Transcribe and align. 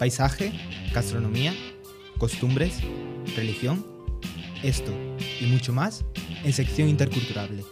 Paisaje, 0.00 0.50
gastronomía, 0.94 1.54
costumbres, 2.16 2.78
religión, 3.36 3.84
esto 4.62 4.90
y 5.38 5.44
mucho 5.44 5.74
más 5.74 6.06
en 6.42 6.54
sección 6.54 6.88
interculturable, 6.88 7.62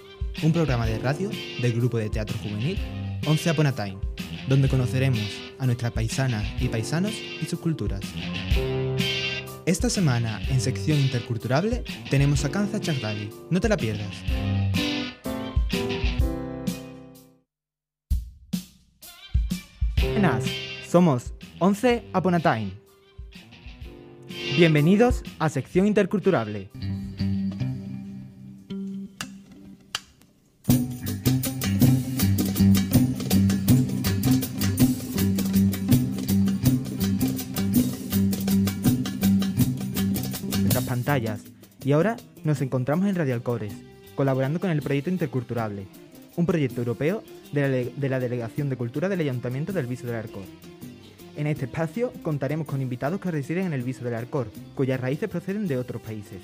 un 0.42 0.52
programa 0.52 0.84
de 0.84 0.98
radio 0.98 1.30
del 1.62 1.72
grupo 1.72 1.96
de 1.96 2.10
teatro 2.10 2.36
juvenil 2.42 2.78
Once 3.26 3.50
Upon 3.50 3.68
a 3.68 3.72
Time, 3.74 3.96
donde 4.46 4.68
conoceremos 4.68 5.26
a 5.58 5.64
nuestras 5.64 5.90
paisanas 5.92 6.44
y 6.60 6.68
paisanos 6.68 7.14
y 7.14 7.46
sus 7.46 7.60
culturas. 7.60 8.02
Esta 9.64 9.88
semana 9.88 10.42
en 10.50 10.60
sección 10.60 10.98
interculturable 10.98 11.82
tenemos 12.10 12.44
a 12.44 12.50
Kanza 12.50 12.78
Chagdali, 12.78 13.30
no 13.48 13.58
te 13.58 13.70
la 13.70 13.78
pierdas. 13.78 14.14
Somos 20.88 21.34
11 21.58 22.04
Upon. 22.14 22.40
Bienvenidos 24.56 25.22
a 25.38 25.50
sección 25.50 25.86
interculturable. 25.86 26.70
Nuestras 40.58 40.84
pantallas. 40.84 41.42
Y 41.84 41.92
ahora 41.92 42.16
nos 42.44 42.62
encontramos 42.62 43.06
en 43.06 43.14
Radio 43.14 43.34
Alcores, 43.34 43.74
colaborando 44.14 44.58
con 44.58 44.70
el 44.70 44.80
proyecto 44.80 45.10
Interculturable, 45.10 45.86
un 46.36 46.46
proyecto 46.46 46.80
europeo 46.80 47.22
de 47.52 47.62
la, 47.62 47.90
de 47.96 48.08
la 48.08 48.20
Delegación 48.20 48.68
de 48.68 48.76
Cultura 48.76 49.08
del 49.08 49.20
Ayuntamiento 49.20 49.72
del 49.72 49.86
Viso 49.86 50.06
del 50.06 50.16
Arcor. 50.16 50.44
En 51.36 51.46
este 51.46 51.66
espacio 51.66 52.12
contaremos 52.22 52.66
con 52.66 52.82
invitados 52.82 53.20
que 53.20 53.30
residen 53.30 53.66
en 53.66 53.72
el 53.72 53.82
Viso 53.82 54.04
del 54.04 54.14
Arcor, 54.14 54.50
cuyas 54.74 55.00
raíces 55.00 55.28
proceden 55.28 55.68
de 55.68 55.76
otros 55.76 56.02
países. 56.02 56.42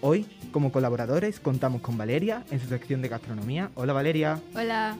Hoy, 0.00 0.26
como 0.52 0.72
colaboradores, 0.72 1.40
contamos 1.40 1.80
con 1.80 1.96
Valeria 1.96 2.44
en 2.50 2.60
su 2.60 2.68
sección 2.68 3.02
de 3.02 3.08
gastronomía. 3.08 3.70
Hola 3.74 3.92
Valeria. 3.92 4.40
Hola. 4.54 4.96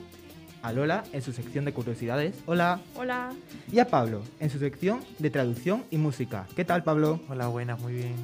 A 0.61 0.71
Lola 0.71 1.03
en 1.13 1.21
su 1.21 1.31
sección 1.31 1.63
de 1.63 1.73
curiosidades. 1.73 2.35
Hola. 2.47 2.81
Hola. 2.95 3.31
Y 3.71 3.77
a 3.79 3.87
Pablo 3.87 4.23
en 4.39 4.49
su 4.49 4.57
sección 4.57 5.01
de 5.19 5.29
traducción 5.29 5.83
y 5.91 5.97
música. 5.97 6.47
¿Qué 6.55 6.65
tal 6.65 6.83
Pablo? 6.83 7.19
Hola, 7.29 7.47
buenas, 7.49 7.79
muy 7.79 7.93
bien. 7.93 8.15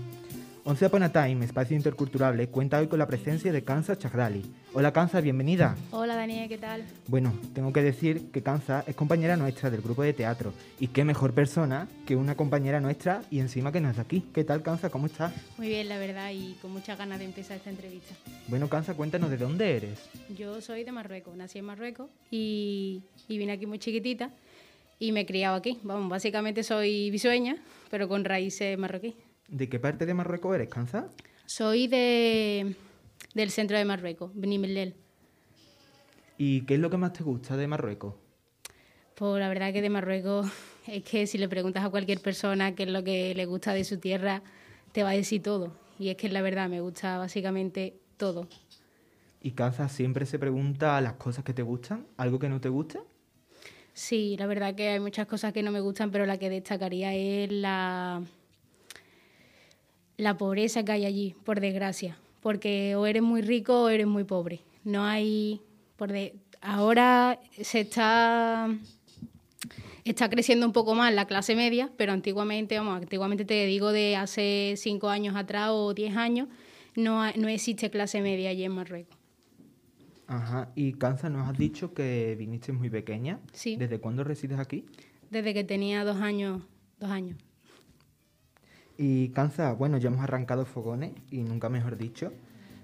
Once 0.64 0.86
Upon 0.86 1.02
a 1.02 1.12
Time, 1.12 1.44
espacio 1.44 1.76
interculturable, 1.76 2.48
cuenta 2.50 2.78
hoy 2.78 2.86
con 2.86 3.00
la 3.00 3.08
presencia 3.08 3.52
de 3.52 3.64
Kanza 3.64 3.98
Chagdali. 3.98 4.44
Hola 4.73 4.94
Kanza, 4.94 5.20
bienvenida. 5.20 5.76
Hola 5.90 6.16
Daniel, 6.16 6.48
¿qué 6.48 6.59
tal? 6.59 6.84
Bueno, 7.08 7.34
tengo 7.56 7.73
que 7.73 7.81
decir 7.81 8.30
que 8.30 8.44
Kanza 8.44 8.84
es 8.86 8.94
compañera 8.94 9.36
nuestra 9.38 9.72
del 9.72 9.82
grupo 9.82 10.04
de 10.04 10.14
teatro. 10.14 10.54
Y 10.80 10.89
qué 10.89 11.04
mejor 11.04 11.34
persona 11.34 11.88
que 12.06 12.16
una 12.16 12.36
compañera 12.36 12.80
nuestra 12.80 13.23
y 13.32 13.39
encima 13.39 13.72
que 13.72 13.82
no 13.82 13.89
es 13.89 13.95
de 13.95 14.04
aquí. 14.04 14.23
¿Qué 14.36 14.44
tal 14.44 14.62
Kanza? 14.62 14.92
¿Cómo 14.92 15.08
estás? 15.08 15.34
Muy 15.58 15.67
bien, 15.67 15.89
la 15.89 15.98
verdad, 15.98 16.30
y 16.32 16.54
con 16.62 16.72
muchas 16.72 16.95
ganas 16.95 17.17
de 17.17 17.26
empezar 17.26 17.58
esta 17.58 17.72
entrevista. 17.72 18.14
Bueno, 18.48 18.70
Kanza, 18.70 18.94
cuéntanos 18.94 19.32
de 19.32 19.38
dónde 19.38 19.78
eres. 19.78 20.09
Yo 20.38 20.62
soy 20.62 20.84
de 20.84 20.92
Marruecos, 20.92 21.36
nací 21.36 21.58
en 21.58 21.66
Marruecos 21.66 22.08
y, 22.30 23.02
y 23.28 23.38
vine 23.39 23.54
aquí 23.54 23.66
muy 23.66 23.80
chiquitita 23.80 24.30
y 25.00 25.12
me 25.12 25.22
he 25.22 25.26
criado 25.26 25.56
aquí. 25.56 25.80
Vamos, 25.82 26.08
básicamente 26.08 26.62
soy 26.62 27.09
bisueña, 27.09 27.58
pero 27.89 28.08
con 28.08 28.23
raíces 28.23 28.78
marroquí. 28.78 29.16
¿De 29.52 29.68
qué 29.68 29.80
parte 29.80 30.06
de 30.06 30.14
Marruecos 30.14 30.56
eres, 30.56 30.70
Kanza? 30.70 31.10
Soy 31.46 31.88
de, 31.88 32.74
del 33.34 33.52
centro 33.52 33.78
de 33.78 33.84
Marruecos, 33.84 34.32
Beni 34.34 34.58
Mellel. 34.58 34.96
¿Y 36.38 36.62
qué 36.62 36.76
es 36.76 36.80
lo 36.80 36.90
que 36.90 36.96
más 36.96 37.12
te 37.12 37.24
gusta 37.24 37.58
de 37.58 37.68
Marruecos? 37.68 38.16
Pues 39.14 39.42
la 39.42 39.50
verdad 39.50 39.74
que 39.74 39.82
de 39.82 39.90
Marruecos 39.90 40.48
es 40.88 41.04
que 41.04 41.28
si 41.28 41.38
le 41.38 41.50
preguntas 41.50 41.84
a 41.84 41.90
cualquier 41.90 42.22
persona 42.22 42.74
qué 42.76 42.84
es 42.84 42.90
lo 42.90 43.04
que 43.04 43.36
le 43.36 43.46
gusta 43.46 43.74
de 43.74 43.84
su 43.84 44.00
tierra, 44.00 44.42
te 44.94 45.04
va 45.04 45.10
a 45.10 45.14
decir 45.14 45.44
todo. 45.44 45.76
Y 46.00 46.08
es 46.08 46.16
que 46.16 46.30
la 46.30 46.42
verdad 46.42 46.70
me 46.70 46.80
gusta 46.80 47.18
básicamente 47.18 48.00
todo. 48.16 48.48
¿Y 49.42 49.52
Kanza 49.52 49.90
siempre 49.90 50.26
se 50.26 50.40
pregunta 50.40 51.02
las 51.02 51.14
cosas 51.14 51.44
que 51.44 51.54
te 51.54 51.61
gustan? 51.61 52.08
¿Algo 52.16 52.40
que 52.40 52.48
no 52.48 52.61
te 52.61 52.70
guste? 52.70 53.00
Sí, 53.94 54.38
la 54.40 54.48
verdad 54.48 54.76
que 54.76 54.88
hay 54.88 55.02
muchas 55.02 55.28
cosas 55.28 55.52
que 55.52 55.61
no 55.61 55.72
me 55.72 55.82
gustan, 55.82 56.10
pero 56.10 56.26
la 56.26 56.38
que 56.38 56.50
destacaría 56.50 57.14
es 57.14 57.52
la, 57.52 58.23
la 60.21 60.37
pobreza 60.37 60.86
que 60.86 60.92
hay 60.92 61.05
allí, 61.05 61.36
por 61.43 61.59
desgracia. 61.59 62.17
Porque 62.42 62.95
o 62.95 63.05
eres 63.08 63.23
muy 63.23 63.42
rico 63.42 63.83
o 63.83 63.89
eres 63.89 64.08
muy 64.08 64.23
pobre. 64.23 64.61
No 64.83 65.04
hay... 65.04 65.61
Por 65.98 66.11
de, 66.11 66.36
ahora 66.61 67.39
se 67.59 67.82
está 67.82 68.70
está 70.04 70.30
creciendo 70.30 70.65
un 70.65 70.73
poco 70.73 70.95
más 70.95 71.14
la 71.14 71.26
clase 71.26 71.55
media, 71.55 71.92
pero 71.98 72.11
antiguamente, 72.11 72.77
vamos, 72.77 73.02
antiguamente 73.02 73.45
te 73.45 73.65
digo 73.65 73.92
de 73.92 74.15
hace 74.15 74.73
cinco 74.77 75.10
años 75.10 75.36
atrás 75.36 75.70
o 75.71 75.93
diez 75.93 76.15
años, 76.17 76.48
no, 76.95 77.31
no 77.33 77.48
existe 77.48 77.89
clase 77.92 78.21
media 78.21 78.49
allí 78.49 78.64
en 78.64 78.71
Marruecos. 78.71 79.17
Ajá. 80.27 80.71
Y 80.76 80.93
Kanza, 80.93 81.30
nos 81.30 81.48
has 81.48 81.58
dicho 81.58 81.93
que 81.93 82.36
viniste 82.37 82.71
muy 82.71 82.89
pequeña. 82.89 83.39
Sí. 83.54 83.76
¿Desde 83.76 83.99
cuándo 83.99 84.23
resides 84.23 84.60
aquí? 84.60 84.86
Desde 85.30 85.54
que 85.54 85.64
tenía 85.64 86.04
dos 86.04 86.17
años, 86.17 86.64
dos 86.99 87.10
años. 87.11 87.37
Y 89.04 89.30
Kanza, 89.30 89.73
bueno, 89.73 89.98
ya 89.98 90.10
hemos 90.10 90.22
arrancado 90.22 90.64
fogones, 90.64 91.14
y 91.32 91.38
nunca 91.38 91.70
mejor 91.70 91.98
dicho, 91.98 92.32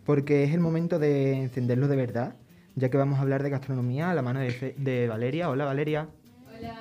porque 0.03 0.43
es 0.43 0.51
el 0.51 0.59
momento 0.59 0.97
de 0.97 1.33
encenderlo 1.33 1.87
de 1.87 1.95
verdad, 1.95 2.33
ya 2.75 2.89
que 2.89 2.97
vamos 2.97 3.19
a 3.19 3.21
hablar 3.21 3.43
de 3.43 3.51
gastronomía 3.51 4.09
a 4.09 4.15
la 4.15 4.23
mano 4.23 4.39
de, 4.39 4.49
Fe- 4.49 4.73
de 4.79 5.07
Valeria. 5.07 5.47
Hola 5.47 5.65
Valeria. 5.65 6.07
Hola, 6.57 6.75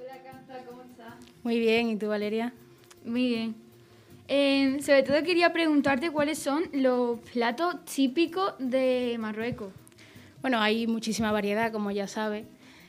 hola 0.00 0.22
Canta, 0.24 0.64
¿cómo 0.68 0.82
estás? 0.82 1.14
Muy 1.44 1.60
bien, 1.60 1.88
¿y 1.90 1.96
tú, 1.96 2.08
Valeria? 2.08 2.52
Muy 3.04 3.28
bien. 3.28 3.54
Eh, 4.26 4.78
sobre 4.80 5.04
todo 5.04 5.22
quería 5.22 5.52
preguntarte 5.52 6.10
cuáles 6.10 6.36
son 6.38 6.64
los 6.72 7.20
platos 7.32 7.84
típicos 7.84 8.54
de 8.58 9.14
Marruecos. 9.20 9.72
Bueno, 10.42 10.58
hay 10.60 10.88
muchísima 10.88 11.30
variedad, 11.30 11.70
como 11.70 11.92
ya 11.92 12.08
sabes, 12.08 12.46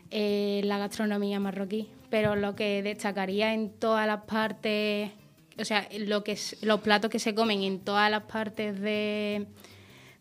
en 0.10 0.68
la 0.68 0.80
gastronomía 0.80 1.40
marroquí, 1.40 1.88
pero 2.10 2.36
lo 2.36 2.56
que 2.56 2.82
destacaría 2.82 3.54
en 3.54 3.70
todas 3.70 4.08
las 4.08 4.22
partes, 4.24 5.12
o 5.60 5.66
sea, 5.66 5.88
lo 6.00 6.24
que 6.24 6.34
es- 6.34 6.58
los 6.62 6.82
platos 6.82 7.10
que 7.10 7.20
se 7.20 7.34
comen 7.36 7.62
en 7.64 7.80
todas 7.80 8.10
las 8.12 8.24
partes 8.24 8.80
de, 8.80 9.46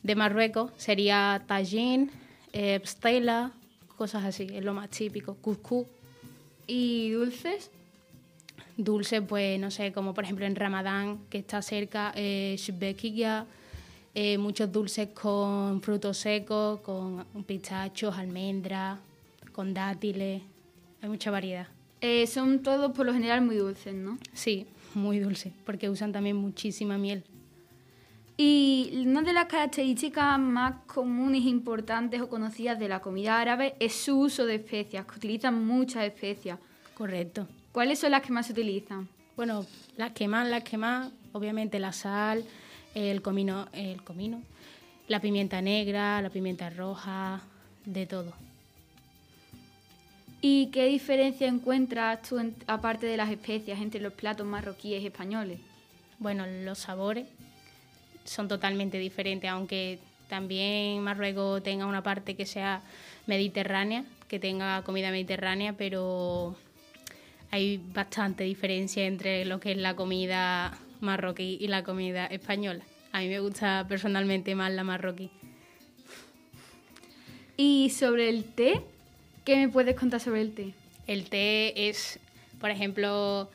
de 0.03 0.15
Marruecos 0.15 0.71
sería 0.77 1.43
tajín, 1.47 2.11
eh, 2.53 2.79
pastela, 2.81 3.53
cosas 3.97 4.25
así, 4.25 4.47
es 4.53 4.65
lo 4.65 4.75
más 4.75 4.91
típico, 4.91 5.35
cuscús. 5.35 5.87
¿Y 6.67 7.11
dulces? 7.11 7.71
Dulce, 8.77 9.23
pues 9.23 9.59
no 9.61 9.71
sé, 9.71 9.93
como 9.93 10.15
por 10.15 10.25
ejemplo 10.25 10.47
en 10.47 10.57
Ramadán, 10.57 11.21
que 11.31 11.39
está 11.39 11.63
cerca, 11.63 12.13
eh, 12.17 12.57
shbekiya, 12.59 13.47
eh, 14.15 14.37
muchos 14.39 14.71
dulces 14.73 15.09
con 15.11 15.81
frutos 15.81 16.19
secos, 16.19 16.81
con 16.81 17.25
pistachos, 17.47 18.17
almendras, 18.17 18.99
con 19.53 19.75
dátiles, 19.75 20.43
hay 21.03 21.09
mucha 21.09 21.31
variedad. 21.31 21.69
Eh, 22.01 22.27
son 22.27 22.63
todos 22.63 22.93
por 22.93 23.07
lo 23.07 23.13
general 23.13 23.43
muy 23.43 23.57
dulces, 23.57 23.95
¿no? 23.95 24.19
Sí, 24.33 24.67
muy 24.97 25.19
dulce, 25.19 25.53
porque 25.65 25.89
usan 25.91 26.13
también 26.13 26.37
muchísima 26.37 26.99
miel. 26.99 27.25
Y 28.37 29.05
una 29.07 29.23
de 29.23 29.33
las 29.33 29.47
características 29.47 30.39
más 30.41 30.83
comunes, 30.87 31.45
importantes 31.45 32.21
o 32.21 32.29
conocidas 32.29 32.79
de 32.79 32.89
la 32.89 33.01
comida 33.01 33.41
árabe 33.41 33.77
es 33.79 33.95
su 33.95 34.19
uso 34.19 34.45
de 34.45 34.57
especias, 34.57 35.07
que 35.07 35.17
utilizan 35.17 35.65
muchas 35.65 36.05
especias. 36.05 36.59
Correcto. 36.95 37.47
¿Cuáles 37.71 38.01
son 38.01 38.11
las 38.11 38.23
que 38.23 38.33
más 38.33 38.47
se 38.47 38.53
utilizan? 38.53 39.09
Bueno, 39.37 39.65
las 39.97 40.13
que 40.13 40.27
más, 40.27 40.49
las 40.49 40.65
que 40.65 40.77
más, 40.77 41.13
obviamente 41.33 41.79
la 41.79 41.93
sal, 41.93 42.45
el 42.95 43.23
comino, 43.23 43.69
el 43.73 44.03
comino, 44.03 44.43
la 45.07 45.21
pimienta 45.21 45.61
negra, 45.61 46.21
la 46.21 46.31
pimienta 46.31 46.71
roja, 46.71 47.41
de 47.85 48.07
todo. 48.07 48.33
¿Y 50.47 50.67
qué 50.67 50.85
diferencia 50.85 51.49
encuentras 51.49 52.21
tú, 52.21 52.39
en- 52.39 52.55
aparte 52.67 53.07
de 53.07 53.17
las 53.17 53.31
especias, 53.31 53.81
entre 53.81 54.03
los 54.03 54.13
platos 54.13 54.47
marroquíes 54.47 55.03
y 55.03 55.07
españoles? 55.07 55.59
Bueno, 56.19 56.45
los 56.47 56.81
sabores 56.81 57.27
son 58.27 58.47
totalmente 58.47 58.99
diferentes, 58.99 59.49
aunque 59.49 60.01
también 60.29 61.01
Marruecos 61.03 61.63
tenga 61.63 61.87
una 61.87 62.03
parte 62.03 62.37
que 62.37 62.45
sea 62.45 62.83
mediterránea, 63.27 64.05
que 64.29 64.39
tenga 64.39 64.83
comida 64.83 65.11
mediterránea, 65.11 65.73
pero 65.79 66.55
hay 67.51 67.81
bastante 67.95 68.45
diferencia 68.45 69.07
entre 69.07 69.47
lo 69.47 69.61
que 69.61 69.71
es 69.73 69.79
la 69.79 69.97
comida 69.97 70.77
marroquí 71.01 71.57
y 71.59 71.69
la 71.69 71.85
comida 71.85 72.27
española. 72.27 72.85
A 73.13 73.21
mí 73.21 73.29
me 73.29 73.41
gusta 73.41 73.87
personalmente 73.89 74.55
más 74.55 74.71
la 74.75 74.85
marroquí. 74.85 75.31
Y 77.57 77.89
sobre 77.89 78.29
el 78.29 78.45
té, 78.45 78.83
¿qué 79.45 79.57
me 79.57 79.69
puedes 79.69 79.95
contar 79.97 80.21
sobre 80.21 80.41
el 80.41 80.53
té? 80.53 80.75
El 81.07 81.29
té 81.29 81.89
es, 81.89 82.19
por 82.61 82.71
ejemplo, 82.71 83.51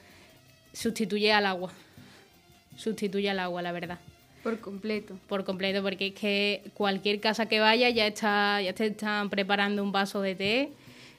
sustituye 0.74 1.34
al 1.34 1.46
agua. 1.46 1.72
Sustituye 2.78 3.30
al 3.30 3.40
agua, 3.40 3.62
la 3.62 3.72
verdad. 3.72 4.00
Por 4.44 4.60
completo. 4.60 5.20
por 5.28 5.44
completo, 5.44 5.84
porque 5.84 6.08
es 6.08 6.14
que 6.14 6.64
cualquier 6.74 7.20
casa 7.20 7.48
que 7.48 7.60
vaya 7.60 7.90
ya 7.90 8.08
está, 8.08 8.62
ya 8.62 8.72
te 8.74 8.86
están 8.86 9.30
preparando 9.30 9.84
un 9.84 9.92
vaso 9.92 10.22
de 10.22 10.36
té 10.36 10.70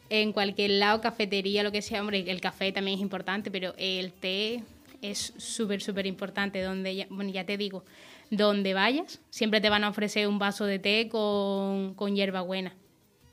en 0.09 0.33
cualquier 0.33 0.71
lado, 0.71 1.01
cafetería, 1.01 1.63
lo 1.63 1.71
que 1.71 1.83
sea, 1.83 2.01
hombre, 2.01 2.25
el 2.27 2.41
café 2.41 2.73
también 2.73 2.97
es 2.97 3.03
importante, 3.03 3.51
pero 3.51 3.75
el 3.77 4.13
té 4.13 4.65
es 5.03 5.35
súper, 5.37 5.83
súper 5.83 6.07
importante. 6.07 6.63
Donde 6.63 6.97
ya, 6.97 7.07
bueno, 7.11 7.31
ya 7.31 7.45
te 7.45 7.57
digo, 7.57 7.85
donde 8.31 8.75
vayas, 8.75 9.21
siempre 9.31 9.61
te 9.61 9.69
van 9.69 9.85
a 9.85 9.91
ofrecer 9.91 10.27
un 10.27 10.39
vaso 10.39 10.65
de 10.65 10.79
té 10.79 11.09
con, 11.09 11.95
con 11.95 12.17
hierbabuena. 12.17 12.75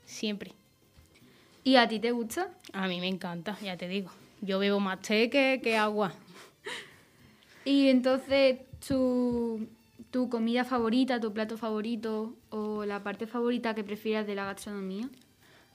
Siempre. 0.04 0.57
¿Y 1.64 1.76
a 1.76 1.86
ti 1.88 1.98
te 2.00 2.12
gusta? 2.12 2.48
A 2.72 2.88
mí 2.88 3.00
me 3.00 3.08
encanta, 3.08 3.58
ya 3.62 3.76
te 3.76 3.88
digo. 3.88 4.10
Yo 4.40 4.58
bebo 4.58 4.80
más 4.80 5.00
té 5.00 5.28
que, 5.30 5.60
que 5.62 5.76
agua. 5.76 6.12
Y 7.64 7.88
entonces, 7.88 8.60
tu, 8.86 9.68
tu 10.10 10.28
comida 10.30 10.64
favorita, 10.64 11.20
tu 11.20 11.32
plato 11.32 11.56
favorito 11.58 12.36
o 12.50 12.84
la 12.84 13.02
parte 13.02 13.26
favorita 13.26 13.74
que 13.74 13.84
prefieras 13.84 14.26
de 14.26 14.34
la 14.34 14.44
gastronomía? 14.44 15.08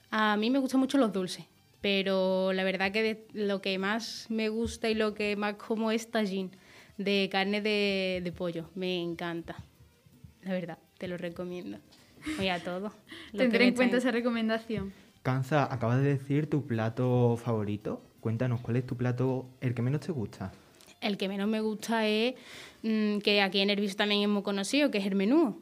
A 0.09 0.37
mí 0.37 0.49
me 0.49 0.59
gustan 0.59 0.79
mucho 0.79 0.97
los 0.97 1.11
dulces, 1.11 1.45
pero 1.81 2.53
la 2.53 2.63
verdad 2.63 2.91
que 2.91 3.03
de- 3.03 3.27
lo 3.33 3.61
que 3.61 3.77
más 3.77 4.25
me 4.29 4.49
gusta 4.49 4.89
y 4.89 4.95
lo 4.95 5.13
que 5.13 5.35
más 5.35 5.55
como 5.55 5.91
es 5.91 6.09
tallín 6.09 6.51
de 6.97 7.27
carne 7.31 7.61
de, 7.61 8.21
de 8.23 8.31
pollo. 8.31 8.69
Me 8.75 8.99
encanta. 9.01 9.57
La 10.41 10.53
verdad, 10.53 10.77
te 10.97 11.07
lo 11.07 11.17
recomiendo. 11.17 11.77
Oye, 12.39 12.49
a 12.51 12.59
todo. 12.63 12.93
Tendré 13.37 13.65
en 13.65 13.75
cuenta 13.75 13.97
están- 13.97 14.09
esa 14.09 14.11
recomendación. 14.11 14.93
Kanza, 15.23 15.73
acabas 15.73 16.01
de 16.01 16.17
decir 16.17 16.49
tu 16.49 16.67
plato 16.67 17.37
favorito. 17.37 18.01
Cuéntanos, 18.19 18.59
¿cuál 18.59 18.75
es 18.75 18.85
tu 18.85 18.97
plato 18.97 19.45
el 19.61 19.73
que 19.73 19.81
menos 19.81 20.01
te 20.01 20.11
gusta? 20.11 20.51
El 20.99 21.17
que 21.17 21.29
menos 21.29 21.47
me 21.47 21.61
gusta 21.61 22.05
es 22.05 22.35
mm, 22.83 23.19
que 23.19 23.41
aquí 23.41 23.61
en 23.61 23.69
Nerviso 23.69 23.95
también 23.95 24.21
es 24.21 24.27
muy 24.27 24.43
conocido, 24.43 24.91
que 24.91 24.97
es 24.97 25.05
el 25.05 25.15
menú. 25.15 25.61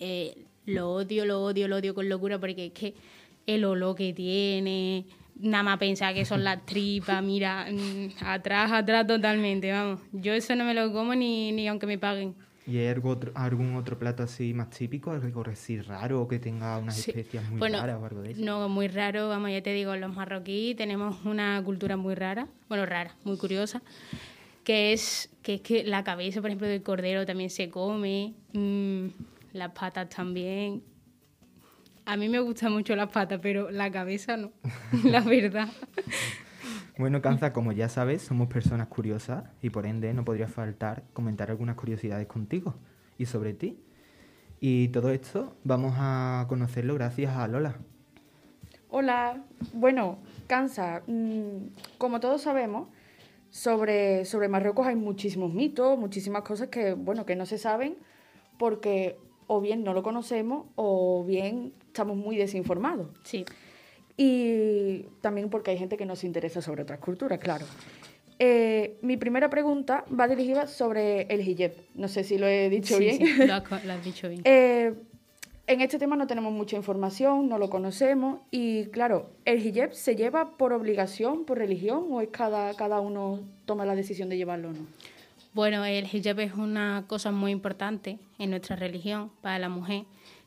Eh, 0.00 0.44
lo 0.66 0.92
odio, 0.92 1.24
lo 1.24 1.42
odio, 1.42 1.66
lo 1.66 1.76
odio 1.76 1.94
con 1.94 2.10
locura 2.10 2.38
porque 2.38 2.66
es 2.66 2.72
que 2.72 2.94
el 3.46 3.64
olor 3.64 3.96
que 3.96 4.12
tiene, 4.12 5.06
nada 5.36 5.62
más 5.62 5.78
pensar 5.78 6.12
que 6.12 6.26
son 6.26 6.44
las 6.44 6.64
tripas, 6.66 7.22
mira, 7.22 7.68
mm, 7.70 8.22
atrás, 8.22 8.70
atrás 8.70 9.06
totalmente, 9.06 9.72
vamos. 9.72 10.00
Yo 10.12 10.34
eso 10.34 10.54
no 10.56 10.64
me 10.64 10.74
lo 10.74 10.92
como 10.92 11.14
ni, 11.14 11.52
ni 11.52 11.68
aunque 11.68 11.86
me 11.86 11.96
paguen. 11.96 12.34
¿Y 12.70 12.78
hay 12.78 12.86
algo 12.86 13.10
otro- 13.10 13.32
algún 13.34 13.74
otro 13.74 13.98
plato 13.98 14.22
así 14.22 14.54
más 14.54 14.70
típico, 14.70 15.10
algo 15.10 15.42
así 15.50 15.80
raro 15.80 16.22
o 16.22 16.28
que 16.28 16.38
tenga 16.38 16.78
unas 16.78 16.94
Sí. 16.96 17.10
especias 17.10 17.48
muy 17.50 17.58
Bueno, 17.58 17.78
raras 17.80 18.00
o 18.00 18.06
algo 18.06 18.22
de 18.22 18.30
eso? 18.30 18.44
No, 18.44 18.68
muy 18.68 18.86
raro, 18.86 19.28
vamos, 19.28 19.50
ya 19.50 19.60
te 19.60 19.72
digo, 19.72 19.96
los 19.96 20.14
marroquíes 20.14 20.76
tenemos 20.76 21.24
una 21.24 21.60
cultura 21.64 21.96
muy 21.96 22.14
rara, 22.14 22.46
bueno, 22.68 22.86
rara, 22.86 23.16
muy 23.24 23.36
curiosa, 23.38 23.82
que 24.62 24.92
es 24.92 25.30
que, 25.42 25.54
es 25.54 25.60
que 25.62 25.82
la 25.82 26.04
cabeza, 26.04 26.40
por 26.40 26.50
ejemplo, 26.50 26.68
del 26.68 26.82
cordero 26.82 27.26
también 27.26 27.50
se 27.50 27.70
come, 27.70 28.34
mm, 28.52 29.06
las 29.54 29.72
patas 29.72 30.08
también. 30.08 30.82
A 32.06 32.16
mí 32.16 32.28
me 32.28 32.38
gustan 32.40 32.72
mucho 32.72 32.94
las 32.94 33.08
patas, 33.10 33.40
pero 33.42 33.70
la 33.70 33.90
cabeza 33.90 34.36
no, 34.36 34.52
la 35.04 35.20
verdad. 35.22 35.68
Bueno, 37.00 37.22
Kanza, 37.22 37.54
como 37.54 37.72
ya 37.72 37.88
sabes, 37.88 38.20
somos 38.20 38.48
personas 38.48 38.88
curiosas 38.88 39.44
y 39.62 39.70
por 39.70 39.86
ende 39.86 40.12
no 40.12 40.22
podría 40.22 40.48
faltar 40.48 41.02
comentar 41.14 41.50
algunas 41.50 41.74
curiosidades 41.74 42.26
contigo 42.26 42.74
y 43.16 43.24
sobre 43.24 43.54
ti. 43.54 43.78
Y 44.60 44.88
todo 44.88 45.08
esto 45.08 45.56
vamos 45.64 45.94
a 45.96 46.44
conocerlo 46.46 46.92
gracias 46.92 47.34
a 47.34 47.48
Lola. 47.48 47.78
Hola, 48.90 49.42
bueno, 49.72 50.18
Kansa, 50.46 51.02
mm, 51.06 51.96
como 51.96 52.20
todos 52.20 52.42
sabemos, 52.42 52.88
sobre, 53.48 54.26
sobre 54.26 54.48
Marruecos 54.48 54.86
hay 54.86 54.96
muchísimos 54.96 55.54
mitos, 55.54 55.98
muchísimas 55.98 56.42
cosas 56.42 56.68
que, 56.68 56.92
bueno, 56.92 57.24
que 57.24 57.34
no 57.34 57.46
se 57.46 57.56
saben 57.56 57.96
porque 58.58 59.16
o 59.46 59.62
bien 59.62 59.84
no 59.84 59.94
lo 59.94 60.02
conocemos 60.02 60.66
o 60.74 61.24
bien 61.24 61.72
estamos 61.86 62.18
muy 62.18 62.36
desinformados. 62.36 63.08
Sí, 63.24 63.46
Y 64.22 65.06
también 65.22 65.48
porque 65.48 65.70
hay 65.70 65.78
gente 65.78 65.96
que 65.96 66.04
no 66.04 66.14
se 66.14 66.26
interesa 66.26 66.60
sobre 66.60 66.82
otras 66.82 66.98
culturas, 66.98 67.38
claro. 67.38 67.64
Eh, 68.38 68.98
mi 69.00 69.16
primera 69.16 69.48
pregunta 69.48 70.04
va 70.12 70.28
dirigida 70.28 70.66
sobre 70.66 71.22
el 71.22 71.40
hijab. 71.40 71.72
No 71.94 72.06
sé 72.06 72.22
si 72.22 72.36
lo 72.36 72.46
he 72.46 72.68
dicho 72.68 72.98
sí, 72.98 73.00
bien. 73.00 73.16
sí, 73.16 73.46
lo 73.46 73.54
has 73.94 74.04
dicho 74.04 74.28
bien. 74.28 74.42
Eh, 74.44 74.92
en 75.66 75.80
este 75.80 75.98
tema 75.98 76.16
no 76.16 76.26
tenemos 76.26 76.52
mucha 76.52 76.76
información, 76.76 77.48
no 77.48 77.56
lo 77.56 77.70
conocemos 77.70 78.40
y 78.50 78.84
claro, 78.88 79.30
¿el 79.46 79.66
hijab 79.66 79.94
se 79.94 80.16
lleva 80.16 80.58
por 80.58 80.74
obligación, 80.74 81.46
por 81.46 81.56
religión 81.56 82.04
o 82.10 82.20
es 82.20 82.28
cada, 82.28 82.74
cada 82.74 83.00
uno 83.00 83.40
toma 83.64 83.86
la 83.86 83.94
decisión 83.94 84.28
de 84.28 84.36
llevarlo 84.36 84.68
o 84.68 84.72
no? 84.72 84.86
Bueno, 85.54 85.82
el 85.86 86.04
hijab 86.04 86.40
es 86.40 86.52
una 86.52 87.04
cosa 87.06 87.30
muy 87.30 87.52
importante 87.52 88.18
en 88.38 88.50
nuestra 88.50 88.76
religión 88.76 89.30
para 89.40 89.58
la 89.58 89.70
mujer, 89.70 90.04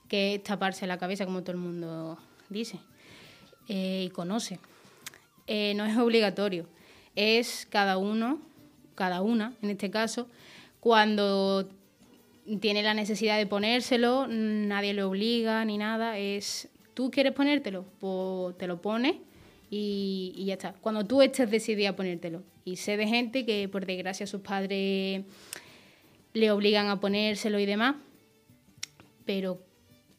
que 0.07 0.35
es 0.35 0.43
taparse 0.43 0.85
la 0.85 0.99
cabeza, 0.99 1.25
como 1.25 1.41
todo 1.41 1.53
el 1.53 1.57
mundo 1.57 2.19
dice 2.49 2.77
eh, 3.67 4.05
y 4.07 4.09
conoce. 4.09 4.59
Eh, 5.47 5.73
no 5.75 5.85
es 5.85 5.97
obligatorio, 5.97 6.67
es 7.15 7.67
cada 7.69 7.97
uno, 7.97 8.39
cada 8.95 9.21
una, 9.21 9.53
en 9.61 9.71
este 9.71 9.89
caso, 9.89 10.27
cuando 10.79 11.69
tiene 12.59 12.83
la 12.83 12.93
necesidad 12.93 13.37
de 13.37 13.45
ponérselo, 13.45 14.27
nadie 14.27 14.93
le 14.93 15.03
obliga 15.03 15.63
ni 15.65 15.77
nada, 15.77 16.17
es 16.17 16.69
tú 16.93 17.11
quieres 17.11 17.33
ponértelo, 17.33 17.85
pues 17.99 18.57
te 18.57 18.67
lo 18.67 18.81
pones 18.81 19.15
y, 19.69 20.33
y 20.35 20.45
ya 20.45 20.53
está. 20.53 20.73
Cuando 20.73 21.05
tú 21.05 21.21
estés 21.21 21.49
decidida 21.49 21.89
a 21.89 21.95
ponértelo. 21.95 22.43
Y 22.65 22.77
sé 22.77 22.95
de 22.95 23.07
gente 23.07 23.45
que 23.45 23.67
por 23.67 23.85
desgracia 23.85 24.25
sus 24.25 24.41
padres 24.41 25.25
le 26.33 26.51
obligan 26.51 26.87
a 26.87 26.99
ponérselo 26.99 27.59
y 27.59 27.65
demás, 27.65 27.95
pero 29.25 29.61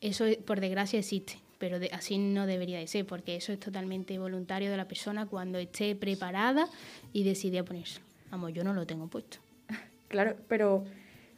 eso 0.01 0.27
por 0.45 0.61
desgracia 0.61 0.99
existe, 0.99 1.39
pero 1.65 1.79
de- 1.79 1.89
así 1.95 2.19
no 2.19 2.47
debería 2.47 2.79
de 2.79 2.87
ser, 2.87 3.07
porque 3.07 3.37
eso 3.37 3.51
es 3.51 3.59
totalmente 3.59 4.19
voluntario 4.19 4.71
de 4.71 4.77
la 4.77 4.87
persona 4.87 5.25
cuando 5.25 5.57
esté 5.59 5.95
preparada 5.97 6.69
y 7.15 7.23
decide 7.23 7.61
a 7.61 7.65
ponérselo. 7.65 8.05
Vamos, 8.31 8.53
yo 8.53 8.63
no 8.65 8.75
lo 8.75 8.85
tengo 8.87 9.07
puesto. 9.07 9.39
Claro, 10.09 10.37
pero 10.47 10.85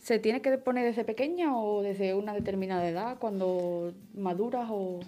¿se 0.03 0.19
tiene 0.19 0.43
que 0.43 0.59
poner 0.59 0.85
desde 0.85 1.05
pequeña 1.05 1.57
o 1.57 1.81
desde 1.81 2.13
una 2.15 2.35
determinada 2.35 2.89
edad, 2.89 3.19
cuando 3.21 3.93
maduras 4.17 4.67
o...? 4.69 4.99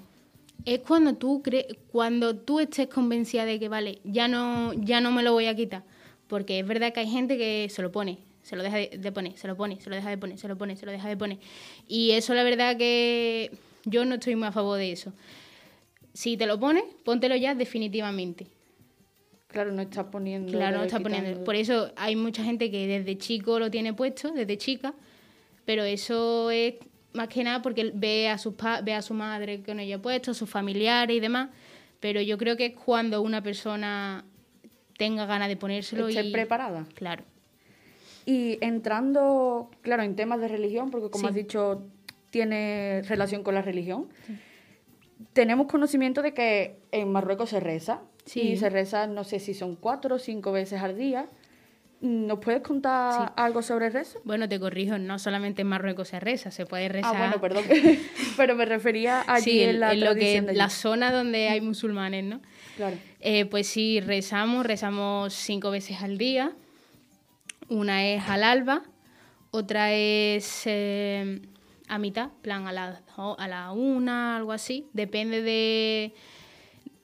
Es 0.65 0.79
cuando 0.87 1.15
tú 1.15 1.43
cre- 1.43 1.77
cuando 1.91 2.37
tú 2.37 2.61
estés 2.61 2.87
convencida 2.87 3.45
de 3.45 3.59
que 3.59 3.69
vale, 3.69 3.99
ya 4.05 4.29
no, 4.29 4.73
ya 4.73 5.01
no 5.01 5.11
me 5.11 5.25
lo 5.25 5.33
voy 5.33 5.47
a 5.47 5.57
quitar. 5.57 5.83
Porque 6.29 6.61
es 6.61 6.67
verdad 6.67 6.93
que 6.93 7.01
hay 7.01 7.09
gente 7.11 7.37
que 7.37 7.67
se 7.71 7.83
lo 7.83 7.91
pone, 7.91 8.19
se 8.45 8.55
lo 8.55 8.63
deja 8.63 8.77
de, 8.77 8.91
de 8.97 9.11
poner, 9.11 9.37
se 9.37 9.49
lo 9.49 9.57
pone, 9.57 9.81
se 9.81 9.91
lo 9.91 9.97
deja 9.97 10.11
de 10.11 10.17
poner, 10.19 10.39
se 10.39 10.47
lo 10.47 10.57
pone, 10.57 10.77
se 10.77 10.87
lo 10.87 10.93
deja 10.93 11.09
de 11.09 11.17
poner. 11.17 11.39
Y 11.89 12.13
eso 12.13 12.35
la 12.35 12.45
verdad 12.45 12.77
que 12.77 13.51
yo 13.91 14.05
no 14.05 14.15
estoy 14.17 14.37
muy 14.37 14.49
a 14.49 14.53
favor 14.53 14.79
de 14.79 14.93
eso. 14.93 15.13
Si 16.13 16.37
te 16.37 16.47
lo 16.47 16.59
pones, 16.59 16.85
póntelo 17.05 17.37
ya 17.37 17.55
definitivamente. 17.55 18.47
Claro, 19.49 19.73
no 19.73 19.83
estás 19.83 20.07
poniendo... 20.07 20.53
Claro, 20.53 20.79
no 20.79 20.85
está 20.85 21.01
poniendo. 21.01 21.43
Por 21.45 21.55
eso 21.57 21.91
hay 21.97 22.17
mucha 22.17 22.43
gente 22.45 22.71
que 22.71 22.87
desde 22.87 23.17
chico 23.19 23.59
lo 23.59 23.71
tiene 23.71 23.95
puesto, 23.95 24.31
desde 24.31 24.59
chica, 24.59 24.95
pero 25.65 25.85
eso 25.85 26.51
es 26.51 26.75
más 27.15 27.29
que 27.29 27.43
nada 27.45 27.63
porque 27.63 27.91
ve 27.95 28.29
a, 28.29 28.37
sus 28.37 28.55
pa- 28.55 28.81
ve 28.83 28.93
a 28.95 29.01
su 29.03 29.15
madre 29.15 29.63
con 29.63 29.81
ella 29.81 30.01
puesto, 30.01 30.33
a 30.33 30.35
sus 30.35 30.49
familiares 30.51 31.17
y 31.17 31.21
demás. 31.21 31.49
Pero 32.01 32.21
yo 32.21 32.37
creo 32.37 32.57
que 32.57 32.67
es 32.67 32.75
cuando 32.75 33.23
una 33.23 33.43
persona 33.43 34.25
tenga 34.99 35.25
ganas 35.27 35.49
de 35.49 35.57
ponérselo 35.57 36.09
Estés 36.09 36.27
y. 36.27 36.33
preparada. 36.33 36.87
Claro. 36.95 37.25
Y 38.27 38.59
entrando, 38.63 39.71
claro, 39.81 40.03
en 40.03 40.15
temas 40.15 40.41
de 40.41 40.49
religión, 40.49 40.91
porque 40.91 41.09
como 41.11 41.23
Sí. 41.25 41.29
has 41.31 41.35
dicho, 41.35 41.83
tiene 42.31 43.03
relación 43.09 43.43
con 43.43 43.55
la 43.55 43.63
religión, 43.63 44.09
tenemos 45.33 45.67
conocimiento 45.67 46.23
de 46.23 46.33
que 46.35 46.77
en 46.93 47.11
Marruecos 47.11 47.51
se 47.51 47.61
reza. 47.61 48.01
Sí. 48.25 48.41
Y 48.43 48.57
se 48.57 48.69
reza, 48.69 49.07
no 49.07 49.25
sé 49.25 49.41
si 49.41 49.55
son 49.55 49.75
cuatro 49.75 50.17
o 50.17 50.19
cinco 50.19 50.53
veces 50.53 50.83
al 50.83 50.97
día. 50.99 51.27
¿Nos 52.01 52.39
puedes 52.39 52.61
contar 52.63 53.13
Sí. 53.29 53.33
algo 53.37 53.63
sobre 53.63 53.87
el 53.87 53.93
rezo? 53.93 54.21
Bueno, 54.23 54.49
te 54.49 54.61
corrijo, 54.61 54.99
no 54.99 55.19
solamente 55.19 55.63
en 55.63 55.69
Marruecos 55.69 56.09
se 56.09 56.21
reza, 56.21 56.51
se 56.53 56.65
puede 56.67 56.89
rezar. 56.89 57.17
Ah, 57.17 57.19
bueno, 57.19 57.41
perdón. 57.41 57.65
Pero 58.37 58.55
me 58.55 58.67
refería 58.67 59.25
allí 59.27 59.51
Sí, 59.51 59.63
en 59.63 59.81
la 59.81 59.93
en 59.95 60.01
lo 60.01 60.15
que, 60.15 60.43
de 60.43 60.53
la 60.53 60.69
zona 60.69 61.11
donde 61.11 61.49
hay 61.49 61.61
musulmanes, 61.61 62.25
¿no? 62.25 62.41
Claro. 62.77 62.97
Eh, 63.21 63.47
pues 63.47 63.67
sí, 63.67 64.01
rezamos, 64.01 64.65
rezamos 64.65 65.33
cinco 65.35 65.71
veces 65.73 66.01
al 66.03 66.19
día. 66.19 66.53
Una 67.69 68.07
es 68.07 68.23
al 68.29 68.45
alba, 68.45 68.85
otra 69.51 69.93
es 69.93 70.63
eh, 70.67 71.41
a 71.89 71.99
mitad, 71.99 72.31
plan 72.43 72.67
a 72.67 72.73
la, 72.73 73.03
a 73.17 73.49
la 73.49 73.73
una, 73.73 74.37
algo 74.37 74.53
así. 74.53 74.87
Depende 74.93 75.43
de, 75.43 76.15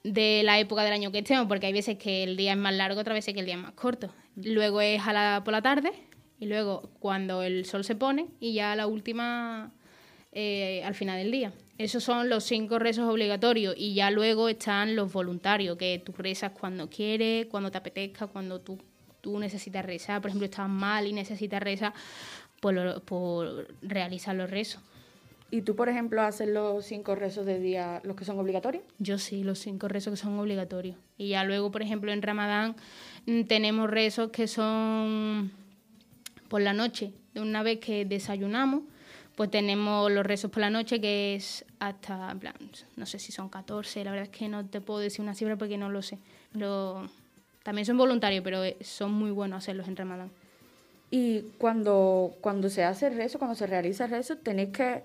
de 0.03 0.43
la 0.45 0.59
época 0.59 0.85
del 0.85 0.93
año 0.93 1.11
que 1.11 1.19
estemos, 1.19 1.47
porque 1.47 1.67
hay 1.67 1.73
veces 1.73 1.99
que 1.99 2.23
el 2.23 2.37
día 2.37 2.53
es 2.53 2.59
más 2.59 2.75
largo, 2.75 3.01
otras 3.01 3.15
veces 3.15 3.35
que 3.35 3.41
el 3.41 3.47
día 3.47 3.55
es 3.55 3.63
más 3.63 3.73
corto. 3.73 4.11
Luego 4.37 4.81
es 4.81 5.01
a 5.07 5.13
la, 5.13 5.43
por 5.45 5.53
la 5.53 5.63
tarde 5.63 5.93
y 6.39 6.47
luego 6.47 6.91
cuando 6.99 7.43
el 7.43 7.65
sol 7.65 7.85
se 7.85 7.95
pone 7.95 8.27
y 8.41 8.53
ya 8.55 8.75
la 8.77 8.87
última 8.87 9.73
eh, 10.33 10.83
al 10.85 10.95
final 10.95 11.19
del 11.19 11.31
día. 11.31 11.53
Esos 11.79 12.05
son 12.05 12.29
los 12.29 12.45
cinco 12.45 12.79
rezos 12.79 13.09
obligatorios 13.09 13.75
y 13.77 13.95
ya 13.95 14.11
luego 14.11 14.49
están 14.49 14.95
los 14.95 15.13
voluntarios, 15.13 15.77
que 15.77 16.03
tú 16.05 16.13
rezas 16.17 16.53
cuando 16.53 16.89
quieres, 16.89 17.47
cuando 17.47 17.71
te 17.71 17.79
apetezca, 17.79 18.27
cuando 18.29 18.61
tú, 18.61 18.79
tú 19.21 19.39
necesitas 19.39 19.85
rezar. 19.85 20.21
Por 20.21 20.29
ejemplo, 20.31 20.45
estás 20.45 20.69
mal 20.69 21.07
y 21.07 21.13
necesitas 21.13 21.61
rezar, 21.61 21.93
lo- 22.73 23.01
pues 23.03 23.51
realizar 23.83 24.35
los 24.37 24.51
rezos. 24.51 24.81
¿Y 25.51 25.63
tú, 25.63 25.77
por 25.77 25.89
ejemplo, 25.89 26.23
haces 26.23 26.49
los 26.49 26.85
cinco 26.85 27.15
rezos 27.15 27.47
de 27.47 27.61
día, 27.61 28.01
los 28.05 28.17
que 28.17 28.25
son 28.25 28.39
obligatorios? 28.39 28.83
Yo 28.99 29.19
sí, 29.19 29.45
los 29.45 29.59
cinco 29.61 29.87
rezos 29.89 30.13
que 30.13 30.17
son 30.17 30.39
obligatorios. 30.39 30.97
Y 31.17 31.29
ya 31.29 31.45
luego, 31.45 31.71
por 31.71 31.83
ejemplo, 31.83 32.11
en 32.13 32.23
Ramadán 32.23 32.75
mm, 33.27 33.43
tenemos 33.45 33.89
rezos 33.89 34.31
que 34.31 34.49
son 34.49 35.53
por 36.49 36.61
la 36.61 36.73
noche. 36.73 37.13
Una 37.37 37.63
vez 37.63 37.79
que 37.79 38.05
desayunamos, 38.05 38.83
pues 39.37 39.51
tenemos 39.51 40.11
los 40.11 40.25
rezos 40.27 40.51
por 40.51 40.61
la 40.61 40.71
noche, 40.71 41.01
que 41.01 41.35
es 41.37 41.65
hasta, 41.79 42.31
en 42.33 42.39
plan, 42.41 42.55
no 42.97 43.07
sé 43.07 43.19
si 43.19 43.31
son 43.33 43.49
14, 43.49 44.05
la 44.05 44.11
verdad 44.13 44.29
es 44.33 44.37
que 44.37 44.49
no 44.49 44.65
te 44.67 44.81
puedo 44.81 45.01
decir 45.01 45.21
una 45.21 45.35
cifra 45.35 45.57
porque 45.57 45.77
no 45.79 45.89
lo 45.89 46.03
sé. 46.03 46.19
Pero 46.53 47.09
también 47.63 47.85
son 47.87 47.97
voluntarios, 47.97 48.43
pero 48.43 48.65
eh, 48.65 48.77
son 48.81 49.13
muy 49.13 49.31
buenos 49.31 49.59
hacerlos 49.59 49.87
en 49.89 49.97
Ramadán. 49.97 50.31
Y 51.11 51.43
cuando, 51.59 52.35
cuando 52.41 52.69
se 52.69 52.85
hace 52.85 53.07
el 53.07 53.17
rezo, 53.17 53.39
cuando 53.39 53.55
se 53.55 53.67
realiza 53.67 54.05
el 54.05 54.11
rezo, 54.11 54.37
tenéis 54.37 54.71
que 54.71 55.03